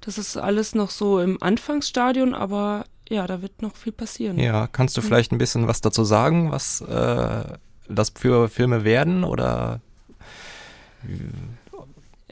Das 0.00 0.18
ist 0.18 0.36
alles 0.36 0.74
noch 0.74 0.90
so 0.90 1.20
im 1.20 1.40
Anfangsstadion, 1.40 2.34
aber 2.34 2.84
ja, 3.08 3.28
da 3.28 3.42
wird 3.42 3.62
noch 3.62 3.76
viel 3.76 3.92
passieren. 3.92 4.40
Ja, 4.40 4.66
kannst 4.66 4.96
du 4.96 5.00
mhm. 5.00 5.06
vielleicht 5.06 5.30
ein 5.30 5.38
bisschen 5.38 5.68
was 5.68 5.80
dazu 5.80 6.02
sagen, 6.02 6.50
was 6.50 6.80
äh, 6.80 7.44
das 7.88 8.10
für 8.10 8.48
Filme 8.48 8.82
werden 8.82 9.22
oder? 9.22 9.80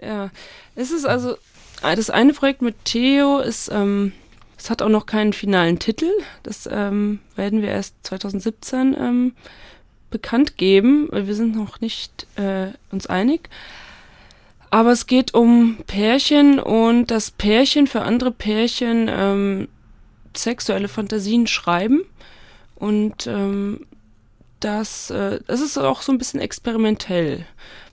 Ja, 0.02 0.30
es 0.74 0.90
ist 0.90 1.06
also 1.06 1.36
das 1.80 2.10
eine 2.10 2.32
Projekt 2.32 2.62
mit 2.62 2.84
Theo 2.84 3.38
ist 3.38 3.70
ähm, 3.72 4.12
es 4.58 4.70
hat 4.70 4.82
auch 4.82 4.88
noch 4.88 5.06
keinen 5.06 5.34
finalen 5.34 5.78
Titel. 5.78 6.10
Das 6.42 6.68
ähm, 6.70 7.20
werden 7.36 7.62
wir 7.62 7.68
erst 7.68 7.94
2017 8.02 8.96
ähm, 8.98 9.32
bekannt 10.10 10.56
geben. 10.56 11.08
Wir 11.12 11.34
sind 11.36 11.54
noch 11.54 11.80
nicht 11.80 12.26
äh, 12.36 12.72
uns 12.90 13.06
einig. 13.06 13.50
Aber 14.76 14.92
es 14.92 15.06
geht 15.06 15.32
um 15.32 15.78
Pärchen 15.86 16.58
und 16.58 17.10
das 17.10 17.30
Pärchen 17.30 17.86
für 17.86 18.02
andere 18.02 18.30
Pärchen 18.30 19.08
ähm, 19.10 19.68
sexuelle 20.36 20.88
Fantasien 20.88 21.46
schreiben. 21.46 22.02
Und 22.74 23.26
ähm, 23.26 23.86
das, 24.60 25.08
äh, 25.08 25.40
das 25.46 25.62
ist 25.62 25.78
auch 25.78 26.02
so 26.02 26.12
ein 26.12 26.18
bisschen 26.18 26.40
experimentell, 26.40 27.46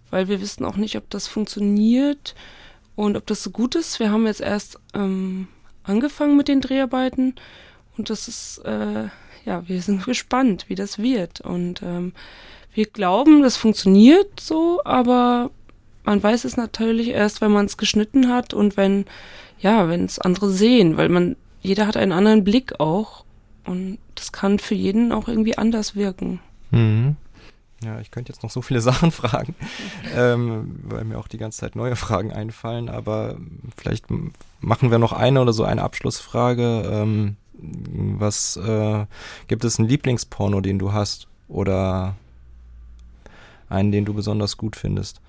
weil 0.09 0.27
wir 0.27 0.41
wissen 0.41 0.65
auch 0.65 0.75
nicht, 0.75 0.97
ob 0.97 1.09
das 1.09 1.29
funktioniert 1.29 2.35
und 2.97 3.15
ob 3.15 3.27
das 3.27 3.43
so 3.43 3.51
gut 3.51 3.75
ist. 3.75 4.01
Wir 4.01 4.11
haben 4.11 4.27
jetzt 4.27 4.41
erst 4.41 4.77
ähm, 4.93 5.47
angefangen 5.83 6.35
mit 6.35 6.49
den 6.49 6.59
Dreharbeiten 6.59 7.35
und 7.97 8.09
das 8.09 8.27
ist, 8.27 8.57
äh, 8.65 9.07
ja, 9.45 9.69
wir 9.69 9.81
sind 9.81 10.03
gespannt, 10.05 10.65
wie 10.67 10.75
das 10.75 10.99
wird. 10.99 11.39
Und 11.39 11.81
ähm, 11.81 12.11
wir 12.73 12.87
glauben, 12.87 13.41
das 13.41 13.55
funktioniert 13.55 14.41
so, 14.41 14.81
aber 14.83 15.49
man 16.03 16.21
weiß 16.21 16.45
es 16.45 16.57
natürlich 16.57 17.09
erst, 17.09 17.41
wenn 17.41 17.51
man 17.51 17.65
es 17.65 17.77
geschnitten 17.77 18.29
hat 18.29 18.53
und 18.53 18.77
wenn, 18.77 19.05
ja, 19.59 19.87
wenn 19.89 20.05
es 20.05 20.19
andere 20.19 20.49
sehen, 20.49 20.97
weil 20.97 21.09
man, 21.09 21.35
jeder 21.61 21.87
hat 21.87 21.97
einen 21.97 22.11
anderen 22.11 22.43
Blick 22.43 22.79
auch 22.79 23.25
und 23.65 23.97
das 24.15 24.31
kann 24.31 24.59
für 24.59 24.75
jeden 24.75 25.11
auch 25.11 25.27
irgendwie 25.27 25.57
anders 25.57 25.95
wirken. 25.95 26.39
Mhm. 26.71 27.15
Ja, 27.83 27.99
ich 27.99 28.11
könnte 28.11 28.31
jetzt 28.31 28.43
noch 28.43 28.49
so 28.49 28.61
viele 28.61 28.81
Sachen 28.81 29.11
fragen, 29.11 29.55
ähm, 30.15 30.79
weil 30.83 31.03
mir 31.03 31.17
auch 31.17 31.27
die 31.27 31.37
ganze 31.37 31.59
Zeit 31.59 31.75
neue 31.75 31.95
Fragen 31.95 32.31
einfallen, 32.31 32.89
aber 32.89 33.37
vielleicht 33.75 34.05
machen 34.61 34.91
wir 34.91 34.99
noch 34.99 35.13
eine 35.13 35.41
oder 35.41 35.53
so 35.53 35.63
eine 35.63 35.83
Abschlussfrage. 35.83 36.83
Ähm, 36.91 37.37
was 37.55 38.57
äh, 38.57 39.05
gibt 39.47 39.63
es 39.63 39.79
einen 39.79 39.87
Lieblingsporno, 39.87 40.59
den 40.61 40.79
du 40.79 40.91
hast 40.91 41.27
oder 41.47 42.15
einen, 43.69 43.91
den 43.91 44.05
du 44.05 44.13
besonders 44.13 44.57
gut 44.57 44.75
findest? 44.75 45.21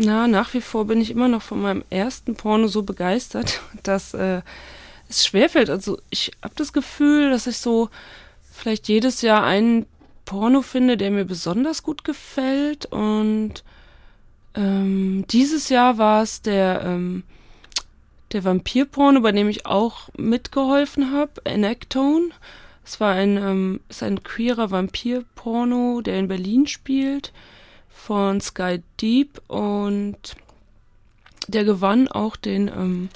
Na, 0.00 0.28
nach 0.28 0.54
wie 0.54 0.60
vor 0.60 0.84
bin 0.84 1.00
ich 1.00 1.10
immer 1.10 1.26
noch 1.26 1.42
von 1.42 1.60
meinem 1.60 1.82
ersten 1.90 2.36
Porno 2.36 2.68
so 2.68 2.82
begeistert, 2.82 3.60
dass 3.82 4.14
äh, 4.14 4.42
es 5.08 5.26
schwerfällt. 5.26 5.70
Also 5.70 5.98
ich 6.10 6.30
habe 6.40 6.54
das 6.56 6.72
Gefühl, 6.72 7.30
dass 7.30 7.48
ich 7.48 7.58
so 7.58 7.90
vielleicht 8.52 8.86
jedes 8.86 9.22
Jahr 9.22 9.42
einen 9.42 9.86
Porno 10.24 10.62
finde, 10.62 10.96
der 10.96 11.10
mir 11.10 11.24
besonders 11.24 11.82
gut 11.82 12.04
gefällt. 12.04 12.86
Und 12.86 13.64
ähm, 14.54 15.24
dieses 15.30 15.68
Jahr 15.68 15.98
war 15.98 16.22
es 16.22 16.42
der, 16.42 16.82
ähm, 16.84 17.24
der 18.30 18.44
Vampir-Porno, 18.44 19.20
bei 19.20 19.32
dem 19.32 19.48
ich 19.48 19.66
auch 19.66 20.10
mitgeholfen 20.16 21.12
habe, 21.12 21.44
Enactone. 21.44 22.28
Es 22.84 23.00
war 23.00 23.14
ein, 23.14 23.36
ähm, 23.36 23.80
ist 23.88 24.04
ein 24.04 24.22
queerer 24.22 24.70
Vampir-Porno, 24.70 26.02
der 26.02 26.20
in 26.20 26.28
Berlin 26.28 26.68
spielt, 26.68 27.32
von 28.08 28.40
Sky 28.40 28.82
Deep 29.02 29.38
und 29.48 30.16
der 31.46 31.64
gewann 31.64 32.08
auch 32.08 32.36
den 32.36 32.68
ähm, 32.68 33.10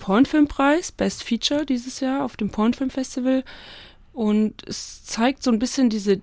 Pornfilmpreis, 0.00 0.90
Best 0.90 1.22
Feature 1.22 1.64
dieses 1.64 2.00
Jahr 2.00 2.24
auf 2.24 2.36
dem 2.36 2.50
Pornfilm 2.50 2.90
Festival. 2.90 3.44
Und 4.12 4.66
es 4.66 5.04
zeigt 5.04 5.44
so 5.44 5.52
ein 5.52 5.60
bisschen 5.60 5.88
diese 5.88 6.18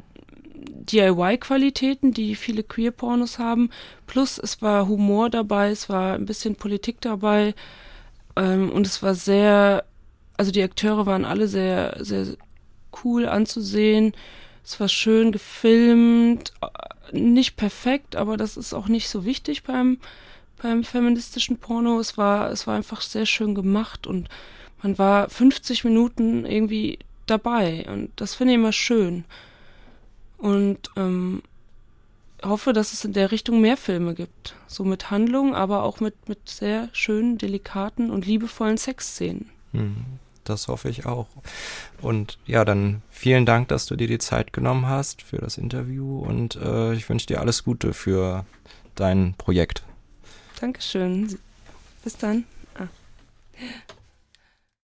DIY-Qualitäten, 0.57 2.11
die 2.11 2.35
viele 2.35 2.63
Queer-Pornos 2.63 3.39
haben. 3.39 3.69
Plus 4.07 4.39
es 4.39 4.61
war 4.61 4.89
Humor 4.89 5.29
dabei, 5.29 5.69
es 5.69 5.87
war 5.87 6.15
ein 6.15 6.25
bisschen 6.25 6.57
Politik 6.57 6.99
dabei. 6.99 7.55
Ähm, 8.35 8.71
und 8.71 8.85
es 8.85 9.01
war 9.03 9.15
sehr, 9.15 9.85
also 10.35 10.51
die 10.51 10.63
Akteure 10.63 11.05
waren 11.05 11.23
alle 11.23 11.47
sehr, 11.47 11.95
sehr 12.01 12.25
cool 13.05 13.25
anzusehen. 13.25 14.13
Es 14.65 14.81
war 14.81 14.89
schön 14.89 15.31
gefilmt, 15.31 16.51
nicht 17.11 17.55
perfekt, 17.55 18.15
aber 18.15 18.37
das 18.37 18.57
ist 18.57 18.73
auch 18.73 18.87
nicht 18.87 19.09
so 19.09 19.25
wichtig 19.25 19.63
beim, 19.63 19.99
beim 20.61 20.83
feministischen 20.83 21.57
Porno. 21.57 21.99
Es 21.99 22.17
war, 22.17 22.49
es 22.51 22.67
war 22.67 22.75
einfach 22.75 23.01
sehr 23.01 23.25
schön 23.25 23.55
gemacht 23.55 24.07
und 24.07 24.29
man 24.81 24.97
war 24.97 25.29
50 25.29 25.83
Minuten 25.83 26.45
irgendwie 26.45 26.99
dabei. 27.25 27.85
Und 27.87 28.11
das 28.17 28.35
finde 28.35 28.53
ich 28.53 28.59
immer 28.59 28.71
schön. 28.71 29.25
Und 30.37 30.91
ähm, 30.95 31.41
hoffe, 32.43 32.73
dass 32.73 32.93
es 32.93 33.05
in 33.05 33.13
der 33.13 33.31
Richtung 33.31 33.61
mehr 33.61 33.77
Filme 33.77 34.13
gibt. 34.13 34.55
So 34.67 34.83
mit 34.83 35.11
Handlung, 35.11 35.55
aber 35.55 35.83
auch 35.83 35.99
mit, 35.99 36.29
mit 36.29 36.49
sehr 36.49 36.89
schönen, 36.93 37.37
delikaten 37.37 38.11
und 38.11 38.25
liebevollen 38.25 38.77
Sexszenen. 38.77 39.49
Hm, 39.71 40.05
das 40.49 40.67
hoffe 40.67 40.89
ich 40.89 41.05
auch. 41.05 41.27
Und 42.01 42.37
ja, 42.45 42.65
dann 42.65 43.01
vielen 43.09 43.45
Dank, 43.45 43.67
dass 43.67 43.85
du 43.85 43.95
dir 43.95 44.07
die 44.07 44.19
Zeit 44.19 44.53
genommen 44.53 44.87
hast 44.87 45.21
für 45.21 45.37
das 45.37 45.57
Interview 45.57 46.19
und 46.19 46.55
äh, 46.55 46.93
ich 46.93 47.09
wünsche 47.09 47.27
dir 47.27 47.39
alles 47.39 47.63
Gute 47.63 47.93
für 47.93 48.45
dein 48.95 49.33
Projekt. 49.37 49.83
Dankeschön. 50.59 51.37
Bis 52.03 52.17
dann. 52.17 52.45
Ah. 52.77 52.87